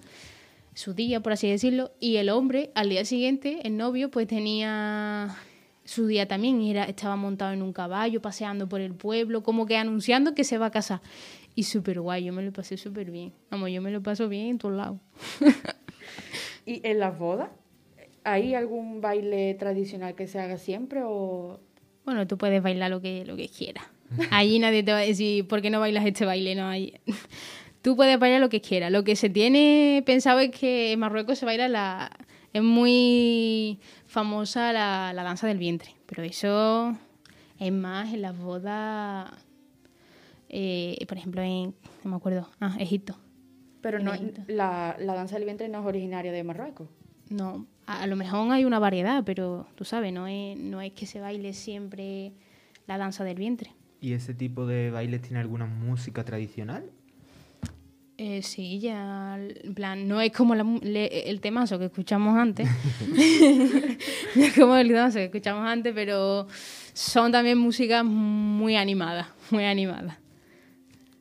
su 0.75 0.95
día, 0.95 1.21
por 1.21 1.33
así 1.33 1.51
decirlo, 1.51 1.91
y 1.99 2.17
el 2.17 2.29
hombre 2.29 2.71
al 2.77 2.89
día 2.89 3.05
siguiente, 3.05 3.61
el 3.65 3.77
novio, 3.77 4.13
pues 4.13 4.29
tenía 4.29 5.37
su 5.85 6.07
día 6.07 6.27
también, 6.29 6.61
era, 6.63 6.85
estaba 6.85 7.17
montado 7.17 7.53
en 7.53 7.63
un 7.63 7.73
caballo, 7.73 8.23
paseando 8.23 8.69
por 8.69 8.81
el 8.81 8.95
pueblo, 8.95 9.43
como 9.43 9.67
que 9.67 9.77
anunciando 9.77 10.35
que 10.35 10.45
se 10.45 10.59
va 10.59 10.67
a 10.67 10.71
casar. 10.71 11.01
Y 11.55 11.65
súper 11.65 12.01
guay, 12.01 12.25
yo 12.25 12.33
me 12.33 12.43
lo 12.43 12.53
pasé 12.53 12.77
súper 12.77 13.11
bien. 13.11 13.33
Vamos, 13.51 13.71
yo 13.71 13.83
me 13.83 13.91
lo 13.91 14.03
paso 14.03 14.29
bien 14.29 14.47
en 14.47 14.59
todos 14.59 14.75
lados. 14.75 14.99
¿Y 16.67 16.87
en 16.87 16.99
las 16.99 17.19
bodas? 17.19 17.51
¿Hay 18.25 18.55
algún 18.55 19.01
baile 19.01 19.55
tradicional 19.55 20.15
que 20.15 20.27
se 20.29 20.39
haga 20.39 20.57
siempre 20.59 21.01
o...? 21.05 21.61
Bueno, 22.05 22.27
tú 22.27 22.39
puedes 22.39 22.63
bailar 22.63 22.91
lo 22.91 23.01
que, 23.01 23.25
lo 23.25 23.37
que 23.37 23.49
quieras. 23.49 23.85
Allí 24.31 24.59
nadie 24.59 24.83
te 24.83 24.93
va 24.93 24.99
a 24.99 25.03
decir, 25.03 25.47
¿por 25.49 25.63
qué 25.63 25.71
no 25.71 25.81
bailas 25.81 26.05
este 26.07 26.25
baile? 26.25 26.55
No, 26.55 26.69
allí- 26.69 26.95
Tú 27.83 27.97
puedes 27.97 28.17
bailar 28.19 28.41
lo 28.41 28.49
que 28.49 28.61
quieras. 28.61 28.93
Lo 28.93 29.03
que 29.03 29.17
se 29.17 29.29
tiene 29.29 30.03
pensado 30.07 30.39
es 30.39 30.51
que 30.53 30.93
en 30.93 31.01
Marruecos 31.01 31.39
se 31.39 31.47
baila 31.47 31.69
la... 31.69 32.11
Es 32.53 32.63
muy 32.63 33.81
famosa 34.07 34.73
la, 34.73 35.13
la 35.15 35.23
danza 35.23 35.47
del 35.47 35.59
vientre. 35.59 35.95
Pero 36.07 36.23
eso 36.23 36.97
es 37.59 37.73
más 37.73 38.13
en 38.13 38.23
las 38.23 38.37
bodas... 38.37 39.31
eh, 40.49 41.05
por 41.09 41.17
ejemplo, 41.19 41.43
en... 41.43 41.75
No 42.05 42.11
me 42.11 42.17
acuerdo. 42.17 42.49
Ah, 42.61 42.77
Egipto. 42.79 43.17
Pero 43.81 43.99
no, 43.99 44.13
Egipto. 44.15 44.43
la, 44.49 44.97
la 44.99 45.15
danza 45.15 45.37
del 45.37 45.45
vientre 45.45 45.69
no 45.69 45.81
es 45.81 45.87
originaria 45.87 46.31
de 46.33 46.45
Marruecos. 46.45 46.89
No, 47.31 47.67
a, 47.87 48.03
a 48.03 48.07
lo 48.07 48.17
mejor 48.17 48.51
hay 48.53 48.65
una 48.65 48.79
variedad, 48.79 49.25
pero 49.25 49.67
tú 49.75 49.85
sabes, 49.85 50.13
no 50.13 50.27
es, 50.27 50.59
no 50.59 50.81
es 50.83 50.93
que 50.93 51.07
se 51.07 51.21
baile 51.21 51.55
siempre 51.55 52.33
la 52.87 52.99
danza 52.99 53.25
del 53.25 53.39
vientre. 53.39 53.73
¿Y 54.01 54.13
ese 54.13 54.35
tipo 54.35 54.67
de 54.67 54.91
bailes 54.91 55.23
tiene 55.23 55.39
alguna 55.41 55.65
música 55.67 56.25
tradicional? 56.25 56.91
Eh, 58.25 58.41
sí, 58.43 58.79
ya, 58.79 59.37
en 59.37 59.75
plan, 59.75 60.07
no 60.07 60.21
es 60.21 60.31
como 60.31 60.55
la 60.55 60.63
le- 60.63 61.29
el 61.29 61.41
temazo 61.41 61.77
que 61.81 61.87
escuchamos 61.87 62.37
antes, 62.39 62.69
no 64.37 64.45
es 64.45 64.55
como 64.55 64.77
el 64.77 64.87
temazo 64.87 65.19
que 65.19 65.25
escuchamos 65.25 65.67
antes, 65.67 65.93
pero 65.93 66.47
son 66.93 67.33
también 67.33 67.59
músicas 67.59 68.05
muy 68.05 68.77
animadas, 68.77 69.27
muy 69.51 69.65
animadas. 69.65 70.19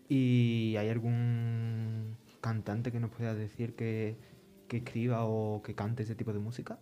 ¿Y 0.09 0.75
hay 0.77 0.89
algún 0.89 2.17
cantante 2.39 2.91
que 2.91 2.99
nos 2.99 3.09
pueda 3.09 3.33
decir 3.33 3.73
que, 3.73 4.15
que 4.67 4.77
escriba 4.77 5.25
o 5.25 5.63
que 5.63 5.73
cante 5.73 6.03
ese 6.03 6.13
tipo 6.13 6.31
de 6.33 6.39
música? 6.39 6.77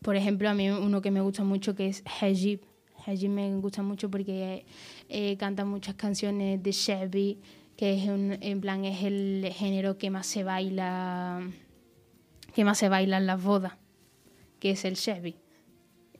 Por 0.00 0.16
ejemplo, 0.16 0.48
a 0.48 0.54
mí 0.54 0.70
uno 0.70 1.02
que 1.02 1.10
me 1.10 1.20
gusta 1.20 1.44
mucho 1.44 1.74
que 1.74 1.88
es 1.88 2.02
Hajib. 2.06 2.60
Hajib 3.06 3.28
me 3.30 3.54
gusta 3.56 3.82
mucho 3.82 4.10
porque 4.10 4.64
eh, 5.10 5.36
canta 5.36 5.66
muchas 5.66 5.96
canciones 5.96 6.62
de 6.62 6.70
Chevy, 6.70 7.38
que 7.80 7.94
es 7.94 8.10
un, 8.10 8.36
en 8.42 8.60
plan 8.60 8.84
es 8.84 9.04
el 9.04 9.50
género 9.54 9.96
que 9.96 10.10
más 10.10 10.26
se 10.26 10.44
baila, 10.44 11.40
que 12.54 12.62
más 12.62 12.76
se 12.76 12.90
baila 12.90 13.16
en 13.16 13.24
las 13.24 13.42
bodas, 13.42 13.72
que 14.58 14.72
es 14.72 14.84
el 14.84 14.96
Chevy. 14.96 15.36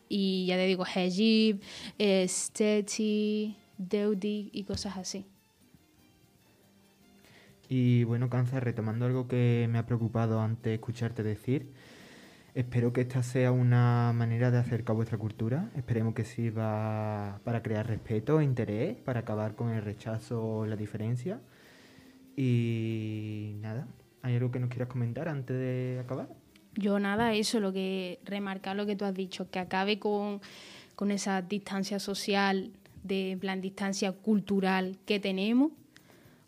Y 0.08 0.46
ya 0.46 0.56
te 0.56 0.64
digo, 0.64 0.84
Hajib, 0.86 1.60
eh, 1.98 2.26
Steti, 2.26 3.58
Deudi 3.76 4.48
y 4.54 4.64
cosas 4.64 4.96
así. 4.96 5.26
Y 7.68 8.04
bueno, 8.04 8.30
Kanza, 8.30 8.58
retomando 8.60 9.04
algo 9.04 9.28
que 9.28 9.68
me 9.70 9.76
ha 9.76 9.84
preocupado 9.84 10.40
antes 10.40 10.72
escucharte 10.72 11.22
decir, 11.22 11.74
Espero 12.54 12.92
que 12.92 13.02
esta 13.02 13.22
sea 13.22 13.52
una 13.52 14.12
manera 14.12 14.50
de 14.50 14.58
acercar 14.58 14.96
vuestra 14.96 15.18
cultura. 15.18 15.70
Esperemos 15.76 16.14
que 16.14 16.24
sirva 16.24 17.40
para 17.44 17.62
crear 17.62 17.86
respeto 17.86 18.40
e 18.40 18.44
interés, 18.44 18.96
para 18.96 19.20
acabar 19.20 19.54
con 19.54 19.70
el 19.70 19.82
rechazo 19.82 20.44
o 20.44 20.66
la 20.66 20.76
diferencia. 20.76 21.40
Y 22.36 23.54
nada, 23.60 23.86
¿hay 24.22 24.34
algo 24.34 24.50
que 24.50 24.58
nos 24.58 24.68
quieras 24.68 24.88
comentar 24.88 25.28
antes 25.28 25.56
de 25.56 26.00
acabar? 26.02 26.28
Yo 26.74 26.98
nada, 26.98 27.34
eso, 27.34 27.60
lo 27.60 27.72
que 27.72 28.20
remarcar 28.24 28.76
lo 28.76 28.86
que 28.86 28.96
tú 28.96 29.04
has 29.04 29.14
dicho, 29.14 29.50
que 29.50 29.58
acabe 29.58 29.98
con, 29.98 30.40
con 30.96 31.10
esa 31.10 31.42
distancia 31.42 31.98
social, 32.00 32.72
de 33.02 33.38
plan 33.40 33.60
distancia 33.60 34.12
cultural 34.12 34.98
que 35.06 35.20
tenemos 35.20 35.72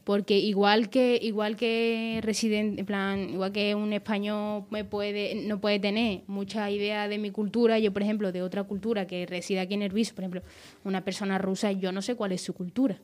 porque 0.04 0.38
igual 0.38 0.90
que 0.90 1.18
igual 1.22 1.56
que 1.56 2.20
residente 2.22 2.80
en 2.80 2.86
plan 2.86 3.30
igual 3.30 3.52
que 3.52 3.74
un 3.74 3.92
español 3.92 4.64
me 4.70 4.84
puede 4.84 5.46
no 5.46 5.60
puede 5.60 5.78
tener 5.78 6.22
mucha 6.26 6.70
idea 6.70 7.08
de 7.08 7.18
mi 7.18 7.30
cultura 7.30 7.78
yo 7.78 7.92
por 7.92 8.02
ejemplo 8.02 8.32
de 8.32 8.42
otra 8.42 8.64
cultura 8.64 9.06
que 9.06 9.26
reside 9.26 9.60
aquí 9.60 9.74
en 9.74 9.82
Erbiso 9.82 10.14
por 10.14 10.24
ejemplo 10.24 10.42
una 10.84 11.02
persona 11.02 11.38
rusa 11.38 11.72
yo 11.72 11.92
no 11.92 12.02
sé 12.02 12.14
cuál 12.16 12.32
es 12.32 12.42
su 12.42 12.52
cultura 12.52 12.98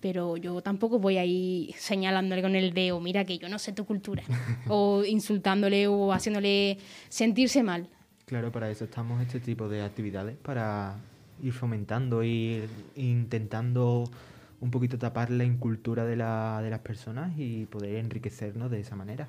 pero 0.00 0.36
yo 0.36 0.60
tampoco 0.62 0.98
voy 0.98 1.16
a 1.16 1.24
ir 1.24 1.74
señalándole 1.76 2.42
con 2.42 2.56
el 2.56 2.74
dedo 2.74 3.00
mira 3.00 3.24
que 3.24 3.38
yo 3.38 3.48
no 3.48 3.58
sé 3.58 3.72
tu 3.72 3.84
cultura 3.86 4.22
o 4.68 5.04
insultándole 5.04 5.86
o 5.86 6.12
haciéndole 6.12 6.78
sentirse 7.08 7.62
mal. 7.62 7.88
Claro, 8.26 8.50
para 8.50 8.70
eso 8.70 8.84
estamos 8.84 9.20
este 9.20 9.40
tipo 9.40 9.68
de 9.68 9.82
actividades, 9.82 10.36
para 10.38 10.96
ir 11.42 11.52
fomentando, 11.52 12.22
ir 12.22 12.68
intentando 12.96 14.04
un 14.62 14.70
poquito 14.70 14.96
tapar 14.96 15.30
la 15.30 15.44
incultura 15.44 16.04
de, 16.04 16.16
la, 16.16 16.60
de 16.62 16.70
las 16.70 16.78
personas 16.78 17.32
y 17.36 17.66
poder 17.66 17.96
enriquecernos 17.96 18.70
de 18.70 18.80
esa 18.80 18.94
manera. 18.96 19.28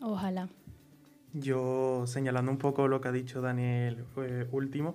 ojalá 0.00 0.48
Yo, 1.34 2.04
señalando 2.06 2.52
un 2.52 2.58
poco 2.58 2.86
lo 2.86 3.00
que 3.00 3.08
ha 3.08 3.12
dicho 3.12 3.40
Daniel 3.40 4.04
eh, 4.16 4.46
último, 4.52 4.94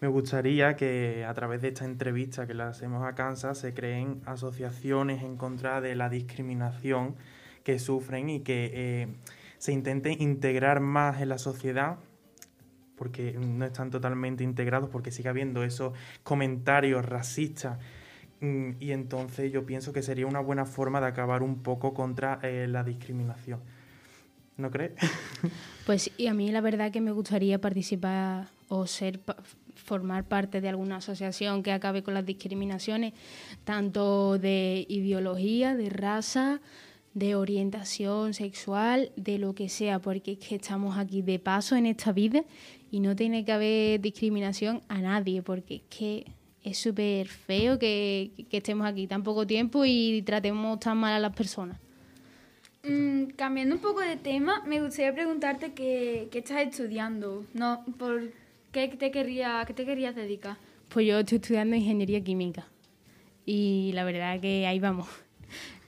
me 0.00 0.08
gustaría 0.08 0.74
que 0.74 1.24
a 1.24 1.32
través 1.32 1.62
de 1.62 1.68
esta 1.68 1.84
entrevista 1.84 2.46
que 2.48 2.54
le 2.54 2.64
hacemos 2.64 3.06
a 3.06 3.14
Kansas 3.14 3.56
se 3.56 3.72
creen 3.72 4.20
asociaciones 4.26 5.22
en 5.22 5.36
contra 5.36 5.80
de 5.80 5.94
la 5.94 6.08
discriminación 6.08 7.14
que 7.62 7.78
sufren 7.78 8.28
y 8.28 8.40
que 8.40 8.70
eh, 8.74 9.08
se 9.58 9.72
intente 9.72 10.10
integrar 10.12 10.80
más 10.80 11.22
en 11.22 11.28
la 11.28 11.38
sociedad 11.38 11.98
porque 12.96 13.32
no 13.32 13.64
están 13.64 13.90
totalmente 13.90 14.44
integrados, 14.44 14.88
porque 14.90 15.10
sigue 15.10 15.28
habiendo 15.28 15.64
esos 15.64 15.94
comentarios 16.22 17.04
racistas. 17.04 17.78
Mm, 18.40 18.70
Y 18.80 18.92
entonces 18.92 19.52
yo 19.52 19.66
pienso 19.66 19.92
que 19.92 20.02
sería 20.02 20.26
una 20.26 20.40
buena 20.40 20.66
forma 20.66 21.00
de 21.00 21.06
acabar 21.06 21.42
un 21.42 21.62
poco 21.62 21.94
contra 21.94 22.40
eh, 22.42 22.66
la 22.68 22.84
discriminación. 22.84 23.60
¿No 24.56 24.70
crees? 24.70 24.92
Pues 25.86 26.10
y 26.16 26.28
a 26.28 26.34
mí 26.34 26.50
la 26.50 26.62
verdad 26.62 26.90
que 26.90 27.02
me 27.02 27.12
gustaría 27.12 27.60
participar 27.60 28.46
o 28.68 28.86
ser 28.86 29.20
formar 29.74 30.24
parte 30.24 30.62
de 30.62 30.70
alguna 30.70 30.96
asociación 30.96 31.62
que 31.62 31.72
acabe 31.72 32.02
con 32.02 32.14
las 32.14 32.24
discriminaciones, 32.24 33.12
tanto 33.64 34.38
de 34.38 34.86
ideología, 34.88 35.76
de 35.76 35.90
raza, 35.90 36.62
de 37.12 37.34
orientación 37.34 38.34
sexual, 38.34 39.12
de 39.16 39.38
lo 39.38 39.54
que 39.54 39.68
sea, 39.68 39.98
porque 39.98 40.32
es 40.32 40.38
que 40.38 40.56
estamos 40.56 40.96
aquí 40.96 41.20
de 41.20 41.38
paso 41.38 41.76
en 41.76 41.86
esta 41.86 42.12
vida 42.12 42.44
y 42.90 43.00
no 43.00 43.14
tiene 43.14 43.44
que 43.44 43.52
haber 43.52 44.00
discriminación 44.00 44.82
a 44.88 45.00
nadie, 45.00 45.42
porque 45.42 45.76
es 45.76 45.82
que 45.90 46.24
es 46.64 46.78
súper 46.78 47.28
feo 47.28 47.78
que, 47.78 48.30
que 48.50 48.56
estemos 48.56 48.86
aquí 48.86 49.06
tan 49.06 49.22
poco 49.22 49.46
tiempo 49.46 49.84
y 49.84 50.22
tratemos 50.22 50.80
tan 50.80 50.96
mal 50.96 51.12
a 51.12 51.18
las 51.18 51.36
personas. 51.36 51.78
Mm, 52.82 53.26
cambiando 53.36 53.76
un 53.76 53.80
poco 53.80 54.00
de 54.00 54.16
tema, 54.16 54.62
me 54.66 54.80
gustaría 54.80 55.14
preguntarte 55.14 55.72
qué, 55.74 56.28
qué 56.32 56.38
estás 56.38 56.62
estudiando. 56.62 57.44
No, 57.52 57.84
por 57.98 58.32
qué 58.72 58.88
te 58.88 59.10
querría, 59.10 59.62
qué 59.66 59.74
te 59.74 59.84
querías 59.84 60.14
dedicar. 60.14 60.56
Pues 60.88 61.06
yo 61.06 61.18
estoy 61.18 61.36
estudiando 61.36 61.76
ingeniería 61.76 62.22
química 62.24 62.66
y 63.44 63.90
la 63.94 64.04
verdad 64.04 64.40
que 64.40 64.66
ahí 64.66 64.78
vamos. 64.80 65.06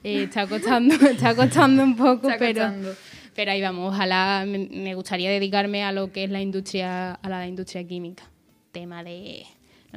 Eh, 0.03 0.23
está 0.23 0.45
costando, 0.47 0.93
está 1.09 1.35
costando 1.35 1.83
un 1.83 1.95
poco, 1.95 2.29
Está 2.29 2.37
pero, 2.37 2.61
costando. 2.61 2.93
pero 3.35 3.51
ahí 3.51 3.61
vamos. 3.61 3.93
Ojalá 3.93 4.45
me, 4.47 4.59
me 4.71 4.93
gustaría 4.93 5.31
dedicarme 5.31 5.83
a 5.83 5.91
lo 5.91 6.11
que 6.11 6.23
es 6.23 6.29
la 6.29 6.39
industria, 6.39 7.13
a 7.13 7.29
la 7.29 7.47
industria 7.47 7.85
química. 7.85 8.23
Tema 8.71 9.03
de, 9.03 9.43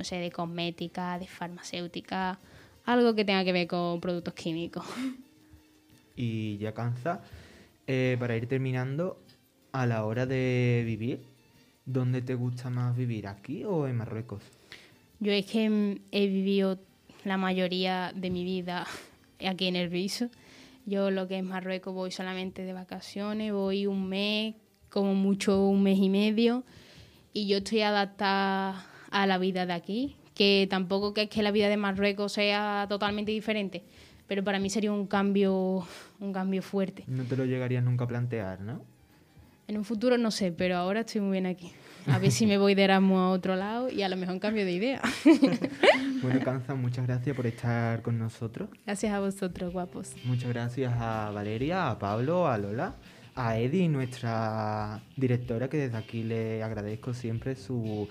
no 0.00 0.04
sé, 0.04 0.16
de 0.16 0.30
cosmética, 0.30 1.18
de 1.18 1.26
farmacéutica, 1.26 2.38
algo 2.86 3.14
que 3.14 3.22
tenga 3.22 3.44
que 3.44 3.52
ver 3.52 3.66
con 3.66 4.00
productos 4.00 4.32
químicos. 4.32 4.82
Y 6.16 6.56
ya 6.56 6.72
cansa, 6.72 7.20
eh, 7.86 8.16
para 8.18 8.34
ir 8.34 8.48
terminando, 8.48 9.22
a 9.72 9.84
la 9.84 10.06
hora 10.06 10.24
de 10.24 10.84
vivir, 10.86 11.20
¿dónde 11.84 12.22
te 12.22 12.34
gusta 12.34 12.70
más 12.70 12.96
vivir? 12.96 13.26
¿Aquí 13.26 13.62
o 13.64 13.86
en 13.86 13.98
Marruecos? 13.98 14.40
Yo 15.18 15.32
es 15.32 15.44
que 15.44 15.68
mm, 15.68 16.00
he 16.12 16.26
vivido 16.26 16.78
la 17.26 17.36
mayoría 17.36 18.14
de 18.16 18.30
mi 18.30 18.42
vida 18.42 18.86
aquí 19.46 19.66
en 19.66 19.76
el 19.76 19.90
Viso. 19.90 20.30
Yo 20.86 21.10
lo 21.10 21.28
que 21.28 21.36
es 21.36 21.44
Marruecos 21.44 21.92
voy 21.92 22.10
solamente 22.10 22.64
de 22.64 22.72
vacaciones, 22.72 23.52
voy 23.52 23.86
un 23.86 24.08
mes, 24.08 24.54
como 24.88 25.14
mucho 25.14 25.62
un 25.62 25.82
mes 25.82 25.98
y 25.98 26.08
medio, 26.08 26.64
y 27.34 27.48
yo 27.48 27.58
estoy 27.58 27.82
adaptada 27.82 28.89
a 29.10 29.26
la 29.26 29.38
vida 29.38 29.66
de 29.66 29.72
aquí, 29.72 30.16
que 30.34 30.66
tampoco 30.70 31.14
que 31.14 31.22
es 31.22 31.28
que 31.28 31.42
la 31.42 31.50
vida 31.50 31.68
de 31.68 31.76
Marruecos 31.76 32.32
sea 32.32 32.86
totalmente 32.88 33.32
diferente, 33.32 33.82
pero 34.26 34.44
para 34.44 34.58
mí 34.58 34.70
sería 34.70 34.92
un 34.92 35.06
cambio, 35.06 35.86
un 36.20 36.32
cambio 36.32 36.62
fuerte. 36.62 37.04
No 37.06 37.24
te 37.24 37.36
lo 37.36 37.44
llegarías 37.44 37.82
nunca 37.84 38.04
a 38.04 38.08
plantear, 38.08 38.60
¿no? 38.60 38.82
En 39.68 39.76
un 39.76 39.84
futuro 39.84 40.18
no 40.18 40.30
sé, 40.30 40.52
pero 40.52 40.76
ahora 40.76 41.00
estoy 41.00 41.20
muy 41.20 41.32
bien 41.32 41.46
aquí. 41.46 41.72
A 42.06 42.18
ver 42.18 42.30
si 42.30 42.46
me 42.46 42.58
voy 42.58 42.74
de 42.74 42.84
Erasmus 42.84 43.18
a 43.18 43.28
otro 43.28 43.56
lado 43.56 43.90
y 43.90 44.02
a 44.02 44.08
lo 44.08 44.16
mejor 44.16 44.38
cambio 44.40 44.64
de 44.64 44.72
idea. 44.72 45.02
Bueno, 46.22 46.40
Canza, 46.44 46.74
muchas 46.74 47.06
gracias 47.06 47.34
por 47.34 47.46
estar 47.46 48.02
con 48.02 48.18
nosotros. 48.18 48.68
Gracias 48.84 49.10
a 49.10 49.20
vosotros, 49.20 49.72
guapos. 49.72 50.12
Muchas 50.24 50.50
gracias 50.50 50.92
a 50.98 51.30
Valeria, 51.30 51.90
a 51.90 51.98
Pablo, 51.98 52.46
a 52.46 52.58
Lola, 52.58 52.96
a 53.34 53.58
Edi, 53.58 53.88
nuestra 53.88 55.00
directora, 55.16 55.70
que 55.70 55.78
desde 55.78 55.96
aquí 55.96 56.22
le 56.22 56.62
agradezco 56.62 57.14
siempre 57.14 57.56
su, 57.56 58.06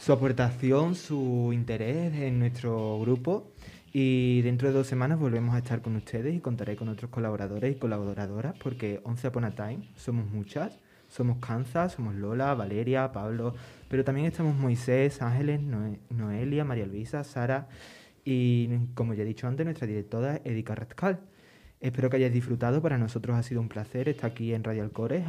su 0.00 0.12
aportación, 0.14 0.94
su 0.94 1.50
interés 1.52 2.14
en 2.14 2.38
nuestro 2.38 2.98
grupo. 3.00 3.52
Y 3.92 4.40
dentro 4.42 4.68
de 4.68 4.74
dos 4.74 4.86
semanas 4.86 5.18
volvemos 5.18 5.54
a 5.54 5.58
estar 5.58 5.82
con 5.82 5.94
ustedes 5.96 6.34
y 6.34 6.40
contaré 6.40 6.74
con 6.76 6.88
otros 6.88 7.10
colaboradores 7.10 7.76
y 7.76 7.78
colaboradoras, 7.78 8.54
porque 8.62 9.00
Once 9.04 9.28
Upon 9.28 9.44
a 9.44 9.50
Time 9.50 9.80
somos 9.96 10.26
muchas. 10.30 10.78
Somos 11.08 11.38
Kansas, 11.38 11.94
somos 11.94 12.14
Lola, 12.14 12.54
Valeria, 12.54 13.10
Pablo, 13.10 13.52
pero 13.88 14.04
también 14.04 14.28
estamos 14.28 14.54
Moisés, 14.54 15.20
Ángeles, 15.20 15.60
Noe- 15.60 15.98
Noelia, 16.08 16.64
María 16.64 16.86
Luisa, 16.86 17.24
Sara 17.24 17.66
y, 18.24 18.68
como 18.94 19.12
ya 19.14 19.24
he 19.24 19.26
dicho 19.26 19.48
antes, 19.48 19.66
nuestra 19.66 19.88
directora 19.88 20.40
Erika 20.44 20.76
Rascal. 20.76 21.18
Espero 21.80 22.08
que 22.10 22.16
hayáis 22.18 22.32
disfrutado. 22.32 22.80
Para 22.80 22.96
nosotros 22.96 23.36
ha 23.36 23.42
sido 23.42 23.60
un 23.60 23.68
placer 23.68 24.08
estar 24.08 24.30
aquí 24.30 24.54
en 24.54 24.62
Radio 24.62 24.84
Alcores, 24.84 25.24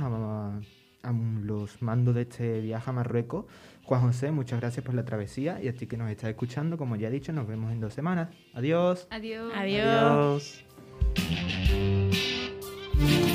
a 1.04 1.12
los 1.12 1.82
mandos 1.82 2.16
de 2.16 2.22
este 2.22 2.62
viaje 2.62 2.90
a 2.90 2.94
Marruecos. 2.94 3.46
Juan 3.84 4.02
José, 4.02 4.32
muchas 4.32 4.60
gracias 4.60 4.86
por 4.86 4.96
la 4.96 5.04
travesía 5.04 5.62
y 5.62 5.68
a 5.68 5.74
ti 5.74 5.88
que 5.88 5.98
nos 5.98 6.10
estás 6.10 6.30
escuchando, 6.30 6.78
como 6.78 6.96
ya 6.96 7.08
he 7.08 7.12
dicho, 7.12 7.34
nos 7.34 7.48
vemos 7.48 7.72
en 7.72 7.80
dos 7.80 7.94
semanas. 7.94 8.30
Adiós. 8.54 9.08
Adiós. 9.10 9.52
Adiós. 9.56 10.66
Adiós. 13.00 13.31